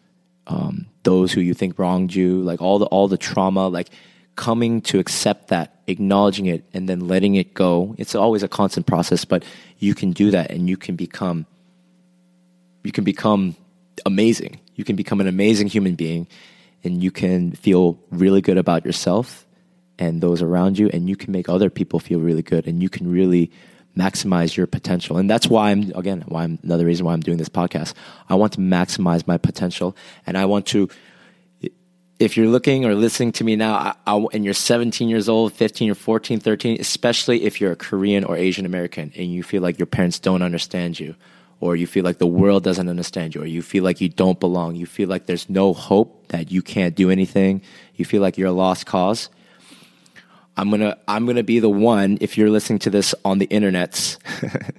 um, 0.47 0.85
those 1.03 1.33
who 1.33 1.41
you 1.41 1.55
think 1.55 1.79
wronged 1.79 2.15
you, 2.15 2.43
like 2.43 2.61
all 2.61 2.79
the 2.79 2.85
all 2.87 3.09
the 3.09 3.17
trauma, 3.17 3.69
like 3.69 3.89
coming 4.37 4.83
to 4.83 4.99
accept 4.99 5.49
that, 5.49 5.81
acknowledging 5.87 6.45
it, 6.45 6.63
and 6.75 6.87
then 6.91 7.09
letting 7.09 7.35
it 7.35 7.55
go. 7.55 7.95
It's 7.97 8.15
always 8.15 8.43
a 8.43 8.49
constant 8.49 8.87
process, 8.87 9.25
but 9.25 9.45
you 9.79 9.95
can 9.95 10.13
do 10.13 10.31
that, 10.31 10.51
and 10.51 10.69
you 10.69 10.77
can 10.77 10.95
become 10.95 11.47
you 12.85 12.93
can 12.93 13.05
become 13.05 13.57
amazing. 14.05 14.61
You 14.75 14.85
can 14.85 14.95
become 14.95 15.23
an 15.23 15.27
amazing 15.27 15.69
human 15.69 15.95
being, 15.95 16.27
and 16.85 17.03
you 17.03 17.11
can 17.11 17.53
feel 17.53 17.99
really 18.11 18.43
good 18.43 18.59
about 18.59 18.85
yourself 18.85 19.47
and 19.99 20.21
those 20.21 20.43
around 20.43 20.79
you, 20.79 20.89
and 20.93 21.09
you 21.09 21.17
can 21.17 21.33
make 21.33 21.49
other 21.49 21.71
people 21.71 21.99
feel 21.99 22.21
really 22.21 22.43
good, 22.43 22.67
and 22.67 22.83
you 22.83 22.89
can 22.89 23.11
really 23.11 23.51
maximize 23.97 24.57
your 24.57 24.67
potential. 24.67 25.19
And 25.19 25.29
that's 25.29 25.47
why 25.47 25.71
I'm 25.71 25.93
again 25.95 26.25
why 26.27 26.45
I'm 26.45 26.59
another 26.63 26.87
reason 26.87 27.05
why 27.05 27.13
I'm 27.13 27.21
doing 27.21 27.39
this 27.39 27.49
podcast. 27.49 27.95
I 28.29 28.35
want 28.35 28.55
to 28.55 28.61
maximize 28.61 29.27
my 29.27 29.39
potential, 29.39 29.97
and 30.27 30.37
I 30.39 30.47
want 30.47 30.67
to 30.69 30.89
if 32.23 32.37
you're 32.37 32.47
looking 32.47 32.85
or 32.85 32.95
listening 32.95 33.33
to 33.33 33.43
me 33.43 33.57
now 33.57 33.75
I, 33.75 33.95
I, 34.07 34.27
and 34.33 34.45
you're 34.45 34.55
17 34.55 35.09
years 35.09 35.29
old, 35.29 35.53
15 35.53 35.91
or 35.91 35.95
14, 35.95 36.39
13, 36.39 36.81
especially 36.81 37.43
if 37.43 37.61
you're 37.61 37.73
a 37.73 37.77
Korean 37.77 38.23
or 38.23 38.37
Asian 38.37 38.65
American 38.65 39.13
and 39.17 39.33
you 39.33 39.43
feel 39.43 39.61
like 39.61 39.79
your 39.79 39.87
parents 39.87 40.21
don't 40.21 40.43
understand 40.43 41.01
you, 41.01 41.17
or 41.61 41.75
you 41.75 41.87
feel 41.87 42.05
like 42.05 42.19
the 42.19 42.27
world 42.27 42.63
doesn't 42.63 42.89
understand 42.89 43.35
you, 43.35 43.43
or 43.43 43.47
you 43.47 43.61
feel 43.61 43.83
like 43.83 44.01
you 44.01 44.09
don't 44.09 44.39
belong, 44.39 44.77
you 44.77 44.87
feel 44.87 45.09
like 45.09 45.27
there's 45.27 45.51
no 45.51 45.73
hope 45.73 46.29
that 46.29 46.53
you 46.53 46.63
can't 46.63 46.95
do 46.95 47.11
anything, 47.11 47.61
you 47.97 48.05
feel 48.05 48.23
like 48.23 48.39
you're 48.39 48.49
a 48.49 48.53
lost 48.53 48.87
cause. 48.87 49.29
I'm 50.57 50.71
gonna 50.71 50.99
I'm 51.09 51.27
gonna 51.27 51.43
be 51.43 51.61
the 51.61 51.69
one 51.69 52.19
if 52.21 52.37
you're 52.37 52.51
listening 52.51 52.79
to 52.81 52.91
this 52.91 53.15
on 53.25 53.39
the 53.39 53.47
internets. 53.47 54.19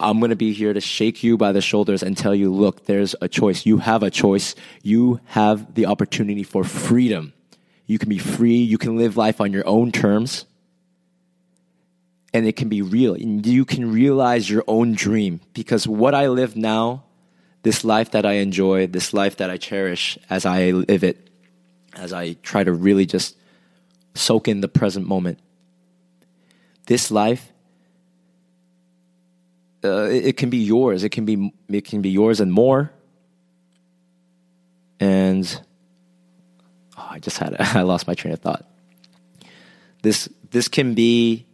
I'm 0.00 0.20
to 0.20 0.34
be 0.34 0.52
here 0.52 0.72
to 0.72 0.80
shake 0.80 1.22
you 1.22 1.36
by 1.36 1.52
the 1.52 1.60
shoulders 1.60 2.02
and 2.02 2.16
tell 2.16 2.34
you, 2.34 2.52
look, 2.52 2.86
there's 2.86 3.14
a 3.20 3.28
choice. 3.28 3.66
You 3.66 3.78
have 3.78 4.02
a 4.02 4.10
choice. 4.10 4.54
You 4.82 5.20
have 5.26 5.74
the 5.74 5.86
opportunity 5.86 6.42
for 6.42 6.64
freedom. 6.64 7.34
You 7.86 7.98
can 7.98 8.08
be 8.08 8.18
free. 8.18 8.56
You 8.56 8.78
can 8.78 8.96
live 8.96 9.18
life 9.18 9.42
on 9.42 9.52
your 9.52 9.66
own 9.68 9.92
terms. 9.92 10.46
And 12.32 12.46
it 12.46 12.56
can 12.56 12.70
be 12.70 12.80
real. 12.80 13.18
You 13.18 13.64
can 13.66 13.92
realize 13.92 14.48
your 14.48 14.64
own 14.66 14.94
dream. 14.94 15.40
Because 15.52 15.86
what 15.86 16.14
I 16.14 16.28
live 16.28 16.56
now, 16.56 17.04
this 17.62 17.84
life 17.84 18.12
that 18.12 18.24
I 18.24 18.34
enjoy, 18.34 18.86
this 18.86 19.12
life 19.12 19.36
that 19.36 19.50
I 19.50 19.58
cherish 19.58 20.18
as 20.30 20.46
I 20.46 20.70
live 20.70 21.04
it, 21.04 21.28
as 21.94 22.14
I 22.14 22.34
try 22.34 22.64
to 22.64 22.72
really 22.72 23.04
just 23.04 23.36
soak 24.14 24.48
in 24.48 24.60
the 24.60 24.68
present 24.68 25.06
moment, 25.06 25.38
this 26.86 27.10
life 27.10 27.52
uh, 29.82 30.08
it, 30.10 30.26
it, 30.26 30.36
can 30.36 30.50
be 30.50 30.58
yours. 30.58 31.04
It 31.04 31.10
can 31.10 31.24
be 31.24 31.52
it 31.68 31.84
can 31.84 32.02
be 32.02 32.10
yours 32.10 32.40
and 32.40 32.52
more. 32.52 32.92
And 34.98 35.60
oh, 36.98 37.08
I 37.10 37.18
just 37.18 37.38
had 37.38 37.56
I 37.60 37.82
lost 37.82 38.06
my 38.06 38.14
train 38.14 38.34
of 38.34 38.40
thought. 38.40 38.66
This 40.02 40.28
this 40.50 40.68
can 40.68 40.94
be 40.94 41.46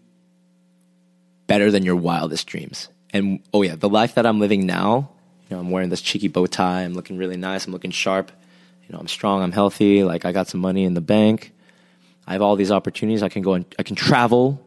better 1.46 1.70
than 1.70 1.84
your 1.84 1.96
wildest 1.96 2.46
dreams. 2.46 2.88
And 3.12 3.40
oh 3.54 3.62
yeah, 3.62 3.76
the 3.76 3.88
life 3.88 4.14
that 4.14 4.26
I'm 4.26 4.40
living 4.40 4.66
now. 4.66 5.10
You 5.48 5.54
know, 5.54 5.60
I'm 5.60 5.70
wearing 5.70 5.90
this 5.90 6.00
cheeky 6.00 6.26
bow 6.26 6.46
tie. 6.46 6.82
I'm 6.82 6.94
looking 6.94 7.18
really 7.18 7.36
nice. 7.36 7.66
I'm 7.66 7.72
looking 7.72 7.92
sharp. 7.92 8.32
You 8.88 8.92
know, 8.92 8.98
I'm 8.98 9.06
strong. 9.06 9.42
I'm 9.42 9.52
healthy. 9.52 10.02
Like 10.02 10.24
I 10.24 10.32
got 10.32 10.48
some 10.48 10.60
money 10.60 10.82
in 10.82 10.94
the 10.94 11.00
bank. 11.00 11.52
I 12.26 12.32
have 12.32 12.42
all 12.42 12.56
these 12.56 12.70
opportunities. 12.70 13.22
I 13.22 13.28
can 13.28 13.42
go 13.42 13.54
and 13.54 13.64
I 13.78 13.82
can 13.82 13.96
travel 13.96 14.66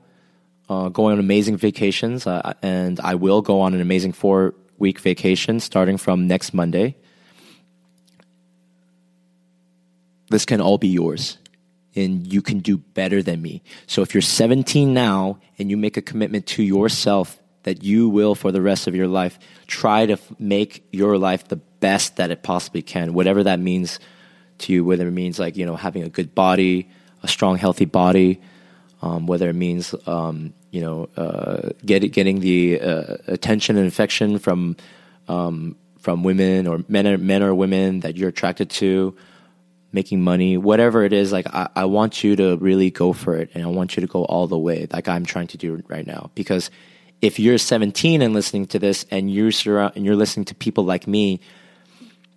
uh, 0.69 0.89
going 0.89 1.13
on 1.13 1.19
amazing 1.19 1.57
vacations, 1.57 2.27
uh, 2.27 2.53
and 2.61 2.99
I 2.99 3.15
will 3.15 3.41
go 3.41 3.61
on 3.61 3.73
an 3.73 3.81
amazing 3.81 4.13
four 4.13 4.53
week 4.77 4.99
vacation 4.99 5.59
starting 5.59 5.97
from 5.97 6.27
next 6.27 6.53
Monday. 6.53 6.95
This 10.29 10.45
can 10.45 10.61
all 10.61 10.77
be 10.77 10.89
yours, 10.89 11.39
and 11.95 12.31
you 12.31 12.41
can 12.41 12.59
do 12.59 12.77
better 12.77 13.23
than 13.23 13.41
me. 13.41 13.63
So 13.87 14.03
if 14.03 14.13
you're 14.13 14.21
17 14.21 14.93
now 14.93 15.39
and 15.57 15.71
you 15.71 15.77
make 15.77 15.97
a 15.97 16.03
commitment 16.03 16.45
to 16.47 16.63
yourself 16.63 17.39
that 17.63 17.83
you 17.83 18.07
will 18.07 18.35
for 18.35 18.51
the 18.51 18.61
rest 18.61 18.87
of 18.87 18.95
your 18.95 19.07
life, 19.07 19.39
try 19.65 20.05
to 20.05 20.13
f- 20.13 20.39
make 20.39 20.87
your 20.91 21.17
life 21.17 21.47
the 21.47 21.55
best 21.55 22.17
that 22.17 22.29
it 22.31 22.43
possibly 22.43 22.81
can, 22.81 23.13
whatever 23.13 23.43
that 23.43 23.59
means 23.59 23.99
to 24.59 24.71
you, 24.71 24.85
whether 24.85 25.07
it 25.07 25.11
means 25.11 25.39
like, 25.39 25.57
you 25.57 25.65
know, 25.65 25.75
having 25.75 26.03
a 26.03 26.09
good 26.09 26.35
body, 26.35 26.89
a 27.23 27.27
strong, 27.27 27.57
healthy 27.57 27.85
body, 27.85 28.41
um, 29.01 29.27
whether 29.27 29.49
it 29.49 29.55
means 29.55 29.95
um, 30.05 30.53
you 30.71 30.81
know, 30.81 31.09
uh, 31.17 31.69
get, 31.85 31.99
getting 32.11 32.39
the 32.39 32.79
uh, 32.79 33.17
attention 33.27 33.77
and 33.77 33.87
affection 33.87 34.39
from 34.39 34.75
um, 35.27 35.75
from 35.99 36.23
women 36.23 36.65
or 36.65 36.83
men 36.87 37.05
or 37.07 37.17
men 37.17 37.43
or 37.43 37.53
women 37.53 38.01
that 38.01 38.17
you're 38.17 38.29
attracted 38.29 38.69
to, 38.69 39.15
making 39.91 40.21
money, 40.21 40.57
whatever 40.57 41.03
it 41.03 41.13
is. 41.13 41.31
Like 41.31 41.47
I, 41.53 41.69
I 41.75 41.85
want 41.85 42.23
you 42.23 42.35
to 42.37 42.57
really 42.57 42.91
go 42.91 43.13
for 43.13 43.35
it, 43.35 43.49
and 43.53 43.63
I 43.63 43.67
want 43.67 43.95
you 43.95 44.01
to 44.01 44.07
go 44.07 44.25
all 44.25 44.47
the 44.47 44.57
way, 44.57 44.87
like 44.91 45.07
I'm 45.07 45.25
trying 45.25 45.47
to 45.47 45.57
do 45.57 45.83
right 45.87 46.05
now. 46.05 46.31
Because 46.35 46.71
if 47.21 47.39
you're 47.39 47.57
17 47.57 48.21
and 48.21 48.33
listening 48.33 48.65
to 48.67 48.79
this, 48.79 49.05
and 49.11 49.31
you're 49.31 49.51
surround, 49.51 49.93
and 49.95 50.05
you're 50.05 50.15
listening 50.15 50.45
to 50.45 50.55
people 50.55 50.85
like 50.85 51.07
me, 51.07 51.41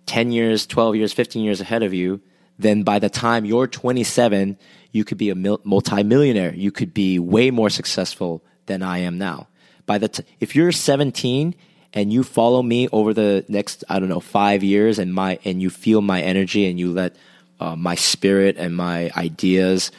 10 0.07 0.31
years, 0.31 0.67
12 0.67 0.97
years, 0.97 1.13
15 1.13 1.43
years 1.43 1.61
ahead 1.61 1.83
of 1.83 1.93
you, 1.93 2.21
then 2.57 2.83
by 2.83 2.99
the 2.99 3.09
time 3.09 3.45
you're 3.45 3.67
27 3.67 4.57
you 4.91 5.03
could 5.03 5.17
be 5.17 5.29
a 5.29 5.35
mil- 5.35 5.61
multimillionaire. 5.63 6.53
You 6.53 6.71
could 6.71 6.93
be 6.93 7.19
way 7.19 7.51
more 7.51 7.69
successful 7.69 8.43
than 8.67 8.81
I 8.81 8.99
am 8.99 9.17
now. 9.17 9.47
By 9.85 9.97
the 9.97 10.07
t- 10.07 10.23
if 10.39 10.55
you're 10.55 10.71
17 10.71 11.55
and 11.93 12.13
you 12.13 12.23
follow 12.23 12.61
me 12.61 12.87
over 12.91 13.13
the 13.13 13.43
next 13.49 13.83
I 13.89 13.99
don't 13.99 14.09
know 14.09 14.19
five 14.19 14.63
years 14.63 14.99
and 14.99 15.13
my 15.13 15.39
and 15.43 15.61
you 15.61 15.69
feel 15.69 16.01
my 16.01 16.21
energy 16.21 16.69
and 16.69 16.79
you 16.79 16.91
let 16.91 17.15
uh, 17.59 17.75
my 17.75 17.95
spirit 17.95 18.55
and 18.57 18.75
my 18.75 19.11
ideas, 19.17 19.91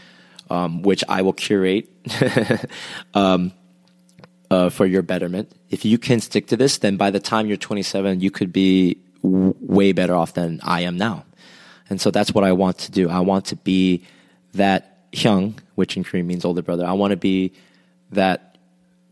um, 0.50 0.82
which 0.82 1.02
I 1.08 1.22
will 1.22 1.32
curate 1.32 1.88
um, 3.14 3.52
uh, 4.50 4.70
for 4.70 4.86
your 4.86 5.02
betterment. 5.02 5.52
If 5.70 5.84
you 5.84 5.98
can 5.98 6.20
stick 6.20 6.46
to 6.48 6.56
this, 6.56 6.78
then 6.78 6.96
by 6.96 7.10
the 7.10 7.20
time 7.20 7.46
you're 7.46 7.56
27, 7.56 8.20
you 8.20 8.30
could 8.30 8.52
be 8.52 8.98
w- 9.22 9.54
way 9.60 9.92
better 9.92 10.14
off 10.14 10.34
than 10.34 10.60
I 10.62 10.82
am 10.82 10.96
now. 10.96 11.24
And 11.90 12.00
so 12.00 12.10
that's 12.10 12.32
what 12.32 12.44
I 12.44 12.52
want 12.52 12.78
to 12.78 12.92
do. 12.92 13.08
I 13.08 13.20
want 13.20 13.46
to 13.46 13.56
be 13.56 14.04
that 14.54 15.10
Hyung, 15.12 15.58
which 15.74 15.96
in 15.96 16.04
Korean 16.04 16.26
means 16.26 16.44
older 16.44 16.62
brother. 16.62 16.86
I 16.86 16.92
want 16.92 17.10
to 17.12 17.16
be 17.16 17.52
that 18.10 18.56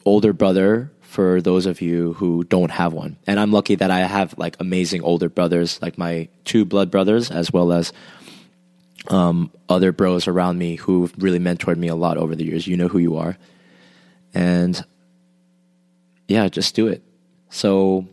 older 0.05 0.33
brother 0.33 0.91
for 1.01 1.43
those 1.43 1.67
of 1.67 1.81
you 1.81 2.15
who 2.15 2.45
don't 2.45 2.71
have 2.71 2.93
one. 2.93 3.17
And 3.27 3.39
I'm 3.39 3.53
lucky 3.53 3.75
that 3.75 3.91
I 3.91 4.01
have 4.01 4.37
like 4.39 4.57
amazing 4.61 5.03
older 5.03 5.29
brothers, 5.29 5.81
like 5.83 5.99
my 5.99 6.29
two 6.45 6.65
blood 6.65 6.91
brothers, 6.91 7.31
as 7.31 7.53
well 7.53 7.73
as 7.73 7.93
um, 9.09 9.51
other 9.69 9.93
bros 9.93 10.27
around 10.27 10.59
me 10.59 10.77
who've 10.77 11.13
really 11.19 11.39
mentored 11.39 11.77
me 11.77 11.89
a 11.89 11.95
lot 11.95 12.17
over 12.17 12.35
the 12.35 12.45
years. 12.45 12.67
You 12.67 12.77
know 12.77 12.89
who 12.89 12.99
you 12.99 13.17
are. 13.17 13.37
And 14.33 14.83
yeah, 16.29 16.49
just 16.49 16.75
do 16.75 16.89
it. 16.89 17.03
So 17.51 18.09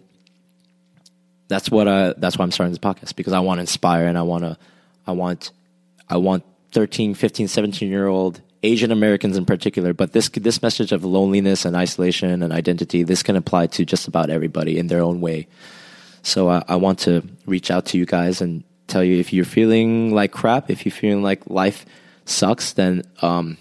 that's 1.50 1.70
what 1.70 1.88
I 1.88 2.14
that's 2.16 2.38
why 2.38 2.44
I'm 2.44 2.52
starting 2.52 2.72
this 2.72 2.80
podcast 2.80 3.16
because 3.16 3.34
I 3.34 3.40
want 3.40 3.58
to 3.58 3.62
inspire 3.62 4.08
and 4.08 4.18
I 4.18 4.22
want 4.22 4.46
to 4.46 4.58
I 5.06 5.12
want 5.12 5.52
I 6.08 6.18
want 6.18 6.46
13, 6.72 7.16
15, 7.16 7.48
17 7.48 7.90
year 7.90 8.08
old 8.08 8.42
Asian 8.62 8.92
Americans 8.92 9.36
in 9.36 9.46
particular, 9.46 9.94
but 9.94 10.14
this 10.14 10.30
this 10.30 10.62
message 10.62 10.92
of 10.92 11.04
loneliness 11.04 11.66
and 11.66 11.76
isolation 11.76 12.44
and 12.44 12.54
identity 12.54 13.04
this 13.04 13.24
can 13.24 13.36
apply 13.36 13.68
to 13.68 13.84
just 13.84 14.08
about 14.08 14.30
everybody 14.30 14.78
in 14.78 14.88
their 14.88 15.02
own 15.02 15.20
way. 15.22 15.48
So 16.22 16.50
I, 16.50 16.64
I 16.68 16.76
want 16.76 17.00
to 17.00 17.24
reach 17.46 17.72
out 17.72 17.86
to 17.88 17.98
you 17.98 18.06
guys 18.06 18.42
and 18.42 18.64
tell 18.88 19.04
you 19.04 19.18
if 19.20 19.34
you're 19.34 19.46
feeling 19.46 20.14
like 20.14 20.32
crap, 20.32 20.70
if 20.70 20.86
you're 20.86 20.92
feeling 20.92 21.24
like 21.24 21.50
life 21.50 21.86
sucks, 22.26 22.74
then 22.74 23.04
um, 23.22 23.58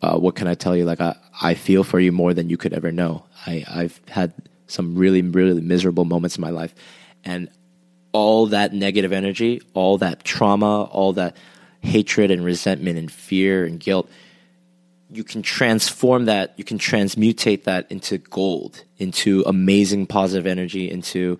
uh, 0.00 0.16
what 0.16 0.34
can 0.34 0.46
I 0.46 0.54
tell 0.54 0.76
you? 0.76 0.84
Like 0.84 1.00
I, 1.00 1.16
I 1.42 1.54
feel 1.54 1.84
for 1.84 2.00
you 2.00 2.12
more 2.12 2.32
than 2.32 2.48
you 2.48 2.56
could 2.56 2.72
ever 2.72 2.90
know. 2.92 3.24
I, 3.46 3.64
I've 3.68 4.00
had 4.08 4.32
some 4.66 4.94
really 4.94 5.20
really 5.20 5.60
miserable 5.60 6.06
moments 6.06 6.36
in 6.36 6.40
my 6.40 6.50
life, 6.50 6.74
and 7.24 7.48
all 8.12 8.46
that 8.46 8.72
negative 8.72 9.12
energy, 9.12 9.60
all 9.74 9.98
that 9.98 10.24
trauma, 10.24 10.84
all 10.84 11.14
that 11.14 11.36
hatred 11.80 12.30
and 12.30 12.44
resentment 12.44 12.98
and 12.98 13.10
fear 13.10 13.64
and 13.64 13.80
guilt, 13.80 14.08
you 15.10 15.24
can 15.24 15.42
transform 15.42 16.26
that, 16.26 16.54
you 16.56 16.64
can 16.64 16.78
transmutate 16.78 17.64
that 17.64 17.90
into 17.90 18.18
gold, 18.18 18.84
into 18.98 19.42
amazing 19.46 20.06
positive 20.06 20.46
energy, 20.46 20.90
into 20.90 21.38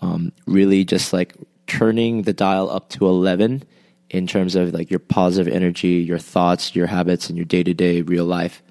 um, 0.00 0.32
really 0.46 0.84
just 0.84 1.12
like 1.12 1.34
turning 1.66 2.22
the 2.22 2.32
dial 2.32 2.68
up 2.70 2.88
to 2.90 3.06
11 3.06 3.62
in 4.10 4.26
terms 4.26 4.56
of 4.56 4.74
like 4.74 4.90
your 4.90 4.98
positive 4.98 5.52
energy, 5.52 5.88
your 5.88 6.18
thoughts, 6.18 6.74
your 6.74 6.86
habits, 6.86 7.28
and 7.28 7.38
your 7.38 7.46
day 7.46 7.62
to 7.62 7.72
day 7.72 8.02
real 8.02 8.24
life. 8.24 8.62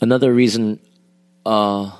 Another 0.00 0.32
reason 0.32 0.78
uh, 1.44 1.90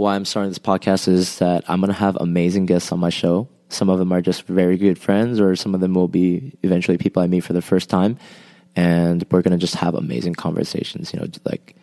why 0.00 0.16
I'm 0.16 0.24
starting 0.24 0.50
this 0.50 0.58
podcast 0.58 1.06
is 1.06 1.38
that 1.38 1.64
I'm 1.68 1.80
going 1.80 1.92
to 1.92 1.98
have 1.98 2.16
amazing 2.16 2.66
guests 2.66 2.90
on 2.90 2.98
my 2.98 3.10
show. 3.10 3.48
Some 3.68 3.88
of 3.88 3.98
them 3.98 4.12
are 4.12 4.20
just 4.20 4.44
very 4.44 4.76
good 4.76 4.98
friends, 4.98 5.40
or 5.40 5.54
some 5.54 5.74
of 5.74 5.80
them 5.80 5.94
will 5.94 6.08
be 6.08 6.56
eventually 6.62 6.98
people 6.98 7.22
I 7.22 7.26
meet 7.26 7.40
for 7.40 7.52
the 7.52 7.62
first 7.62 7.88
time. 7.88 8.18
And 8.74 9.24
we're 9.30 9.42
going 9.42 9.52
to 9.52 9.58
just 9.58 9.76
have 9.76 9.94
amazing 9.94 10.34
conversations, 10.34 11.12
you 11.12 11.20
know, 11.20 11.26
like 11.44 11.76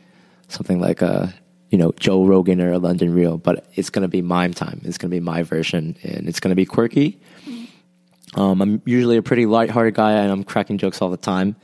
something 0.47 0.79
like 0.79 1.01
a, 1.01 1.33
you 1.69 1.77
know, 1.77 1.91
Joe 1.99 2.25
Rogan 2.25 2.61
or 2.61 2.71
a 2.71 2.77
London 2.77 3.13
Real, 3.13 3.37
but 3.37 3.65
it's 3.75 3.89
going 3.89 4.03
to 4.03 4.07
be 4.07 4.21
mime 4.21 4.53
time. 4.53 4.81
It's 4.83 4.97
going 4.97 5.09
to 5.09 5.15
be 5.15 5.19
my 5.19 5.43
version 5.43 5.97
and 6.01 6.27
it's 6.27 6.39
going 6.39 6.49
to 6.49 6.55
be 6.55 6.65
quirky. 6.65 7.19
Um, 8.35 8.61
I'm 8.61 8.81
usually 8.85 9.17
a 9.17 9.21
pretty 9.21 9.45
lighthearted 9.45 9.95
guy 9.95 10.13
and 10.13 10.31
I'm 10.31 10.43
cracking 10.43 10.77
jokes 10.77 11.01
all 11.01 11.09
the 11.09 11.17
time. 11.17 11.55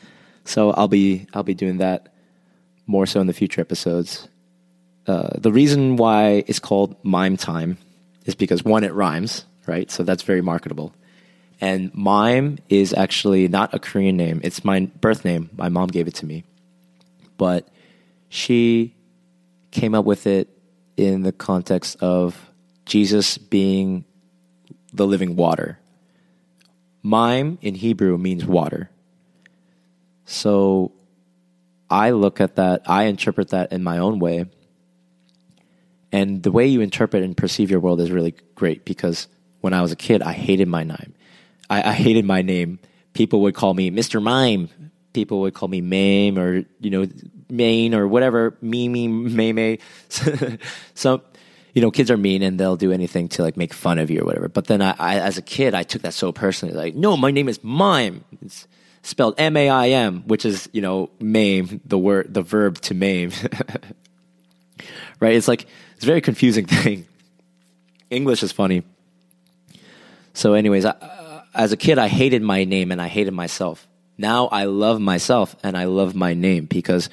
So 0.46 0.72
I'll 0.72 0.90
be, 0.90 1.28
I'll 1.34 1.44
be 1.44 1.54
doing 1.54 1.78
that 1.78 2.14
more 2.86 3.06
so 3.06 3.22
in 3.22 3.28
the 3.28 3.34
future 3.34 3.62
episodes. 3.62 4.28
Uh, 5.06 5.30
the 5.38 5.52
reason 5.52 5.98
why 5.98 6.44
it's 6.48 6.60
called 6.60 6.96
mime 7.04 7.38
time 7.38 7.78
is 8.26 8.36
because 8.36 8.64
one, 8.64 8.84
it 8.84 8.94
rhymes 8.94 9.46
right? 9.68 9.90
So 9.90 10.04
that's 10.04 10.24
very 10.24 10.42
marketable. 10.42 10.94
And 11.62 11.94
Maim 11.96 12.60
is 12.70 12.94
actually 12.94 13.48
not 13.48 13.74
a 13.74 13.80
Korean 13.80 14.18
name. 14.18 14.42
It's 14.44 14.66
my 14.66 14.82
birth 15.02 15.24
name. 15.24 15.50
My 15.56 15.70
mom 15.70 15.88
gave 15.88 16.08
it 16.08 16.16
to 16.16 16.26
me. 16.26 16.44
But 17.38 17.68
she 18.30 18.96
came 19.72 19.96
up 19.96 20.06
with 20.06 20.28
it 20.28 20.50
in 20.98 21.24
the 21.24 21.32
context 21.32 22.02
of 22.02 22.50
Jesus 22.86 23.38
being 23.38 24.06
the 24.92 25.08
living 25.08 25.36
water. 25.36 25.80
mime 27.02 27.58
in 27.62 27.76
Hebrew 27.76 28.18
means 28.18 28.46
water. 28.46 28.90
So 30.26 30.94
I 31.90 32.12
look 32.12 32.40
at 32.40 32.56
that, 32.56 32.84
I 32.86 33.04
interpret 33.04 33.50
that 33.50 33.72
in 33.74 33.84
my 33.84 33.98
own 33.98 34.20
way. 34.20 34.46
And 36.14 36.44
the 36.44 36.52
way 36.52 36.68
you 36.68 36.80
interpret 36.82 37.24
and 37.24 37.36
perceive 37.36 37.72
your 37.72 37.80
world 37.80 38.00
is 38.00 38.12
really 38.12 38.36
great 38.54 38.86
because 38.86 39.28
when 39.62 39.74
I 39.74 39.82
was 39.82 39.92
a 39.92 39.96
kid, 39.96 40.22
I 40.22 40.32
hated 40.32 40.68
my 40.68 40.84
name. 40.84 41.16
I, 41.72 41.90
I 41.90 41.94
hated 41.94 42.24
my 42.24 42.44
name. 42.44 42.78
People 43.14 43.42
would 43.42 43.56
call 43.56 43.74
me 43.74 43.90
Mr. 43.90 44.22
Maim. 44.22 44.70
People 45.14 45.42
would 45.42 45.56
call 45.56 45.68
me 45.68 45.82
Mame 45.82 46.38
or, 46.38 46.64
you 46.80 46.90
know, 46.92 47.08
Maine 47.50 47.96
or 47.96 48.08
whatever, 48.08 48.56
Mimi, 48.62 49.08
Meme. 49.08 49.80
so, 50.94 51.24
you 51.74 51.82
know, 51.82 51.90
kids 51.90 52.12
are 52.12 52.18
mean 52.18 52.44
and 52.44 52.60
they'll 52.60 52.78
do 52.78 52.92
anything 52.92 53.28
to 53.30 53.42
like 53.42 53.58
make 53.58 53.74
fun 53.74 53.98
of 53.98 54.12
you 54.12 54.22
or 54.22 54.26
whatever. 54.26 54.50
But 54.50 54.68
then 54.68 54.84
I, 54.84 54.96
I 55.00 55.16
as 55.16 55.40
a 55.40 55.42
kid, 55.42 55.74
I 55.74 55.82
took 55.82 56.04
that 56.04 56.14
so 56.14 56.32
personally. 56.32 56.76
Like, 56.76 56.94
no, 56.94 57.18
my 57.18 57.32
name 57.32 57.50
is 57.50 57.64
Mime. 57.64 58.24
It's 58.44 58.68
spelled 59.02 59.34
M 59.40 59.58
A 59.58 59.68
I 59.68 59.90
M, 59.90 60.24
which 60.28 60.46
is, 60.46 60.70
you 60.74 60.82
know, 60.82 61.10
maim, 61.20 61.82
the 61.86 61.98
word, 61.98 62.32
the 62.32 62.44
verb 62.44 62.80
to 62.82 62.94
maim. 62.94 63.32
right? 65.24 65.36
It's 65.36 65.48
like, 65.48 65.66
it's 65.96 66.04
a 66.04 66.06
very 66.06 66.22
confusing 66.22 66.66
thing. 66.84 67.08
English 68.10 68.44
is 68.44 68.52
funny. 68.52 68.84
So, 70.34 70.54
anyways, 70.54 70.86
I, 70.86 71.42
as 71.56 71.72
a 71.72 71.78
kid, 71.78 71.98
I 71.98 72.08
hated 72.08 72.42
my 72.42 72.66
name 72.66 72.92
and 72.92 73.02
I 73.02 73.08
hated 73.08 73.34
myself. 73.34 73.88
Now 74.18 74.48
I 74.48 74.66
love 74.66 75.00
myself 75.00 75.56
and 75.64 75.78
I 75.78 75.86
love 75.86 76.14
my 76.14 76.34
name 76.34 76.66
because 76.66 77.10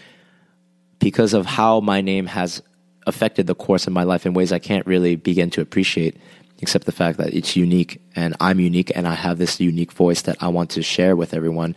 because 0.99 1.33
of 1.33 1.47
how 1.47 1.81
my 1.81 2.03
name 2.03 2.27
has 2.27 2.63
affected 3.07 3.47
the 3.47 3.55
course 3.55 3.87
of 3.87 3.93
my 3.95 4.03
life 4.03 4.27
in 4.27 4.35
ways 4.35 4.53
I 4.53 4.59
can't 4.59 4.87
really 4.87 5.17
begin 5.17 5.49
to 5.51 5.63
appreciate, 5.63 6.19
except 6.59 6.85
the 6.85 6.93
fact 6.93 7.17
that 7.17 7.33
it's 7.33 7.57
unique 7.57 8.03
and 8.15 8.37
I'm 8.39 8.61
unique 8.61 8.93
and 8.95 9.09
I 9.09 9.15
have 9.15 9.39
this 9.39 9.61
unique 9.61 9.93
voice 9.93 10.23
that 10.23 10.37
I 10.43 10.49
want 10.49 10.71
to 10.71 10.83
share 10.83 11.17
with 11.17 11.33
everyone. 11.33 11.75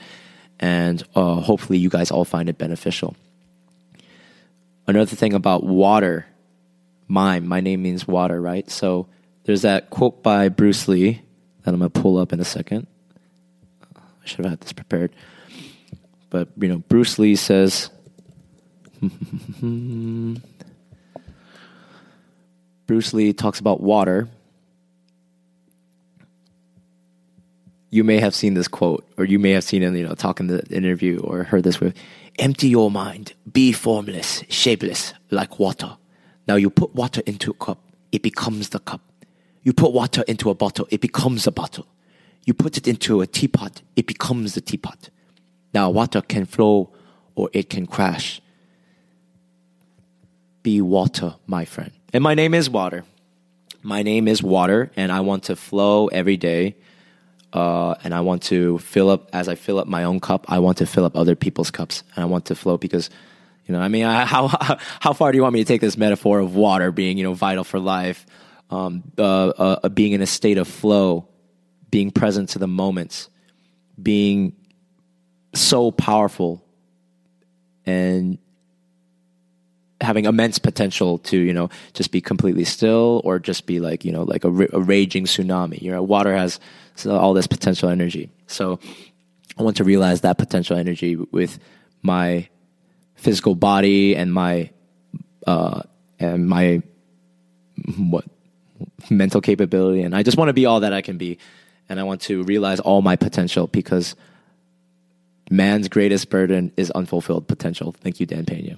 And 0.60 1.02
uh, 1.16 1.36
hopefully, 1.36 1.80
you 1.80 1.90
guys 1.90 2.12
all 2.12 2.25
find 2.25 2.50
it 2.50 2.58
beneficial. 2.58 3.16
Another 4.86 5.16
thing 5.16 5.34
about 5.34 5.63
water, 5.63 6.25
mime, 7.08 7.48
my 7.48 7.62
name 7.62 7.82
means 7.82 8.08
water, 8.08 8.42
right? 8.42 8.70
So 8.70 9.08
there's 9.46 9.62
that 9.62 9.90
quote 9.90 10.22
by 10.24 10.50
Bruce 10.50 10.88
Lee 10.88 11.22
that 11.63 11.74
I'm 11.74 11.80
going 11.80 11.92
to 11.92 12.02
pull 12.02 12.18
up 12.18 12.34
in 12.34 12.40
a 12.40 12.46
second. 12.46 12.88
I 13.96 14.25
should 14.25 14.40
have 14.40 14.52
had 14.52 14.62
this 14.62 14.74
prepared. 14.74 15.12
But, 16.30 16.50
you 16.58 16.68
know, 16.68 16.80
Bruce 16.80 17.20
Lee 17.20 17.36
says, 17.36 17.90
Bruce 22.88 23.13
Lee 23.13 23.34
talks 23.34 23.60
about 23.60 23.82
water. 23.82 24.30
You 27.94 28.04
may 28.04 28.20
have 28.20 28.34
seen 28.34 28.56
this 28.56 28.68
quote, 28.68 29.08
or 29.18 29.24
you 29.24 29.38
may 29.38 29.52
have 29.52 29.64
seen 29.64 29.84
him, 29.84 29.96
you 29.96 30.04
know, 30.04 30.16
talk 30.16 30.40
in 30.40 30.48
the 30.48 30.66
interview 30.76 31.20
or 31.20 31.44
heard 31.44 31.64
this 31.64 31.80
with 31.80 31.96
empty 32.40 32.68
your 32.68 32.90
mind, 32.90 33.34
be 33.52 33.72
formless, 33.72 34.44
shapeless, 34.50 35.14
like 35.30 35.60
water. 35.60 35.96
Now 36.48 36.56
you 36.56 36.72
put 36.72 36.96
water 36.96 37.22
into 37.28 37.52
a 37.52 37.54
cup, 37.54 37.78
it 38.12 38.24
becomes 38.24 38.70
the 38.70 38.80
cup. 38.80 39.02
You 39.62 39.74
put 39.74 39.94
water 39.94 40.24
into 40.28 40.50
a 40.50 40.56
bottle, 40.56 40.88
it 40.90 41.02
becomes 41.02 41.46
a 41.46 41.52
bottle. 41.52 41.86
You 42.48 42.56
put 42.56 42.78
it 42.78 42.88
into 42.88 43.22
a 43.22 43.28
teapot, 43.28 43.84
it 43.96 44.08
becomes 44.08 44.58
a 44.58 44.62
teapot. 44.62 45.12
Now 45.72 45.92
water 45.92 46.22
can 46.22 46.48
flow 46.48 46.90
or 47.36 47.52
it 47.54 47.70
can 47.70 47.86
crash. 47.86 48.42
Be 50.64 50.82
water, 50.82 51.36
my 51.46 51.64
friend. 51.64 51.92
And 52.12 52.24
my 52.24 52.34
name 52.34 52.56
is 52.56 52.72
Water. 52.72 53.06
My 53.84 54.02
name 54.02 54.28
is 54.28 54.42
Water, 54.42 54.92
and 54.96 55.12
I 55.12 55.20
want 55.20 55.44
to 55.44 55.56
flow 55.56 56.08
every 56.08 56.38
day. 56.38 56.76
Uh, 57.54 57.94
and 58.04 58.16
I 58.16 58.22
want 58.22 58.42
to 58.44 58.80
fill 58.80 59.12
up 59.12 59.30
as 59.32 59.48
I 59.48 59.54
fill 59.54 59.78
up 59.78 59.88
my 59.88 60.04
own 60.06 60.20
cup. 60.20 60.46
I 60.50 60.58
want 60.58 60.80
to 60.80 60.88
fill 60.88 61.06
up 61.06 61.16
other 61.16 61.36
people's 61.36 61.70
cups, 61.70 62.04
and 62.16 62.24
I 62.24 62.26
want 62.26 62.46
to 62.46 62.56
flow 62.56 62.78
because, 62.78 63.12
you 63.68 63.74
know, 63.74 63.80
I 63.80 63.89
mean, 63.89 64.06
I, 64.06 64.26
how 64.34 64.48
how 65.00 65.13
far 65.13 65.32
do 65.32 65.36
you 65.38 65.44
want 65.44 65.54
me 65.54 65.60
to 65.60 65.68
take 65.68 65.82
this 65.82 65.96
metaphor 65.96 66.39
of 66.39 66.56
water 66.56 66.92
being, 66.92 67.18
you 67.18 67.24
know, 67.24 67.36
vital 67.36 67.63
for 67.63 67.80
life, 67.80 68.26
um, 68.72 69.04
uh, 69.20 69.50
uh, 69.50 69.89
being 69.89 70.13
in 70.13 70.22
a 70.22 70.28
state 70.28 70.58
of 70.58 70.68
flow, 70.68 71.28
being 71.92 72.10
present 72.10 72.50
to 72.50 72.60
the 72.60 72.68
moments, 72.68 73.30
being 74.02 74.56
so 75.54 75.92
powerful, 75.92 76.66
and 77.86 78.39
having 80.04 80.26
immense 80.26 80.60
potential 80.60 81.18
to 81.18 81.38
you 81.38 81.54
know 81.54 81.70
just 81.94 82.12
be 82.12 82.22
completely 82.22 82.66
still 82.66 83.22
or 83.24 83.39
just 83.39 83.66
be 83.66 83.80
like 83.80 84.06
you 84.06 84.12
know 84.12 84.24
like 84.24 84.44
a, 84.44 84.50
a 84.50 84.80
raging 84.80 85.26
tsunami. 85.26 85.82
You 85.82 85.92
know 85.92 86.04
water 86.04 86.36
has 86.36 86.60
all 87.06 87.34
this 87.34 87.48
potential 87.48 87.89
energy. 87.89 88.30
So 88.48 88.80
i 89.58 89.63
want 89.63 89.78
to 89.78 89.84
realize 89.84 90.22
that 90.22 90.38
potential 90.38 90.76
energy 90.78 91.16
with 91.16 91.60
my 92.02 92.48
physical 93.16 93.54
body 93.54 94.16
and 94.16 94.34
my 94.34 94.70
uh 95.46 95.82
and 96.20 96.48
my 96.48 96.82
what 97.98 98.26
mental 99.10 99.42
capability. 99.42 100.02
And 100.02 100.16
i 100.16 100.24
just 100.24 100.38
want 100.38 100.50
to 100.50 100.54
be 100.54 100.66
all 100.66 100.82
that 100.82 100.94
i 100.94 101.02
can 101.02 101.18
be. 101.18 101.38
And 101.89 102.00
i 102.00 102.04
want 102.04 102.22
to 102.22 102.44
realize 102.44 102.80
all 102.80 103.02
my 103.02 103.16
potential 103.16 103.68
because 103.68 104.16
man's 105.50 105.88
greatest 105.88 106.30
burden 106.30 106.72
is 106.78 106.92
unfulfilled 106.92 107.48
potential. 107.48 107.92
Thank 107.92 108.20
you 108.20 108.26
dan 108.26 108.46
pena 108.46 108.78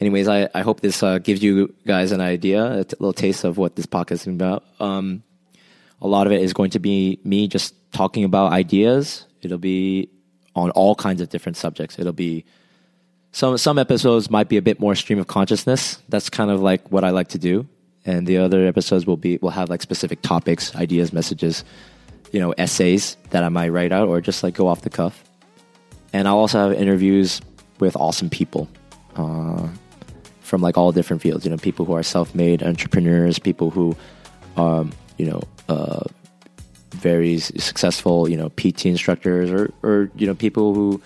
anyways, 0.00 0.28
I, 0.28 0.48
I 0.54 0.62
hope 0.62 0.80
this 0.80 1.02
uh, 1.02 1.18
gives 1.18 1.42
you 1.42 1.74
guys 1.86 2.12
an 2.12 2.20
idea, 2.20 2.64
a 2.64 2.76
little 2.76 3.12
taste 3.12 3.44
of 3.44 3.58
what 3.58 3.76
this 3.76 3.86
podcast 3.86 4.12
is 4.12 4.26
about. 4.26 4.64
Um, 4.80 5.22
a 6.00 6.08
lot 6.08 6.26
of 6.26 6.32
it 6.32 6.42
is 6.42 6.52
going 6.52 6.70
to 6.70 6.78
be 6.78 7.18
me 7.24 7.48
just 7.48 7.74
talking 7.92 8.24
about 8.24 8.52
ideas. 8.52 9.26
It'll 9.42 9.58
be 9.58 10.10
on 10.54 10.70
all 10.70 10.94
kinds 10.94 11.20
of 11.20 11.28
different 11.28 11.56
subjects. 11.56 11.98
It'll 11.98 12.12
be 12.12 12.44
some 13.32 13.58
some 13.58 13.78
episodes 13.78 14.30
might 14.30 14.48
be 14.48 14.56
a 14.56 14.62
bit 14.62 14.80
more 14.80 14.94
stream 14.94 15.18
of 15.18 15.26
consciousness. 15.26 16.02
That's 16.08 16.30
kind 16.30 16.50
of 16.50 16.60
like 16.60 16.90
what 16.90 17.04
I 17.04 17.10
like 17.10 17.28
to 17.28 17.38
do. 17.38 17.68
And 18.04 18.26
the 18.26 18.38
other 18.38 18.66
episodes 18.66 19.06
will 19.06 19.16
be 19.16 19.38
will 19.42 19.50
have 19.50 19.68
like 19.68 19.82
specific 19.82 20.22
topics, 20.22 20.74
ideas, 20.74 21.12
messages, 21.12 21.64
you 22.32 22.40
know, 22.40 22.52
essays 22.52 23.16
that 23.30 23.42
I 23.42 23.48
might 23.48 23.68
write 23.70 23.92
out 23.92 24.08
or 24.08 24.20
just 24.20 24.42
like 24.42 24.54
go 24.54 24.68
off 24.68 24.82
the 24.82 24.90
cuff. 24.90 25.22
And 26.12 26.26
I'll 26.28 26.38
also 26.38 26.68
have 26.68 26.80
interviews 26.80 27.40
with 27.78 27.96
awesome 27.96 28.30
people. 28.30 28.68
Uh, 29.16 29.68
from 30.46 30.62
like 30.62 30.78
all 30.78 30.92
different 30.92 31.20
fields. 31.20 31.44
You 31.44 31.50
know, 31.50 31.56
people 31.56 31.84
who 31.84 31.92
are 31.92 32.02
self-made 32.02 32.62
entrepreneurs, 32.62 33.38
people 33.38 33.70
who, 33.70 33.96
are 34.56 34.86
you 35.18 35.26
know, 35.26 35.42
uh, 35.68 36.04
very 36.90 37.38
successful, 37.38 38.28
you 38.28 38.36
know, 38.36 38.48
PT 38.50 38.86
instructors, 38.86 39.50
or 39.50 39.72
or 39.82 40.10
you 40.16 40.26
know, 40.26 40.34
people 40.34 40.74
who, 40.74 41.02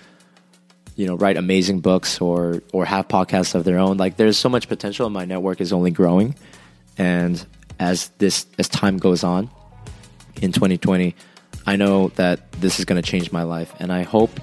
you 0.95 1.07
know, 1.07 1.15
write 1.15 1.37
amazing 1.37 1.79
books 1.81 2.21
or 2.21 2.61
or 2.71 2.85
have 2.85 3.07
podcasts 3.07 3.55
of 3.55 3.63
their 3.63 3.79
own. 3.79 3.97
Like, 3.97 4.17
there's 4.17 4.37
so 4.37 4.47
much 4.47 4.69
potential, 4.69 5.07
and 5.07 5.13
my 5.13 5.25
network 5.25 5.59
is 5.59 5.73
only 5.73 5.91
growing. 5.91 6.35
And 6.97 7.43
as 7.79 8.09
this 8.19 8.45
as 8.59 8.69
time 8.69 8.97
goes 8.97 9.23
on, 9.23 9.49
in 10.41 10.51
2020, 10.51 11.15
I 11.65 11.75
know 11.75 12.09
that 12.09 12.51
this 12.53 12.79
is 12.79 12.85
going 12.85 13.01
to 13.01 13.07
change 13.07 13.31
my 13.31 13.43
life, 13.43 13.73
and 13.79 13.91
I 13.91 14.03
hope 14.03 14.39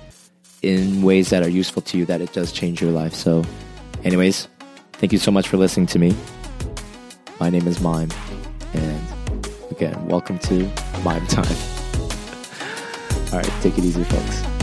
in 0.60 1.02
ways 1.02 1.30
that 1.30 1.44
are 1.44 1.48
useful 1.48 1.82
to 1.82 1.98
you 1.98 2.04
that 2.06 2.20
it 2.20 2.32
does 2.32 2.50
change 2.50 2.82
your 2.82 2.90
life. 2.90 3.14
So, 3.14 3.44
anyways, 4.02 4.48
Thank 4.98 5.12
you 5.12 5.18
so 5.18 5.30
much 5.30 5.46
for 5.46 5.56
listening 5.56 5.86
to 5.86 5.98
me. 6.00 6.12
My 7.38 7.50
name 7.50 7.68
is 7.68 7.80
Maim, 7.80 8.08
and 8.74 9.48
again, 9.70 10.08
welcome 10.08 10.40
to 10.40 10.54
Maim 11.04 11.24
Time. 11.28 11.46
All 13.32 13.38
right, 13.38 13.52
take 13.62 13.78
it 13.78 13.84
easy, 13.84 14.02
folks. 14.02 14.57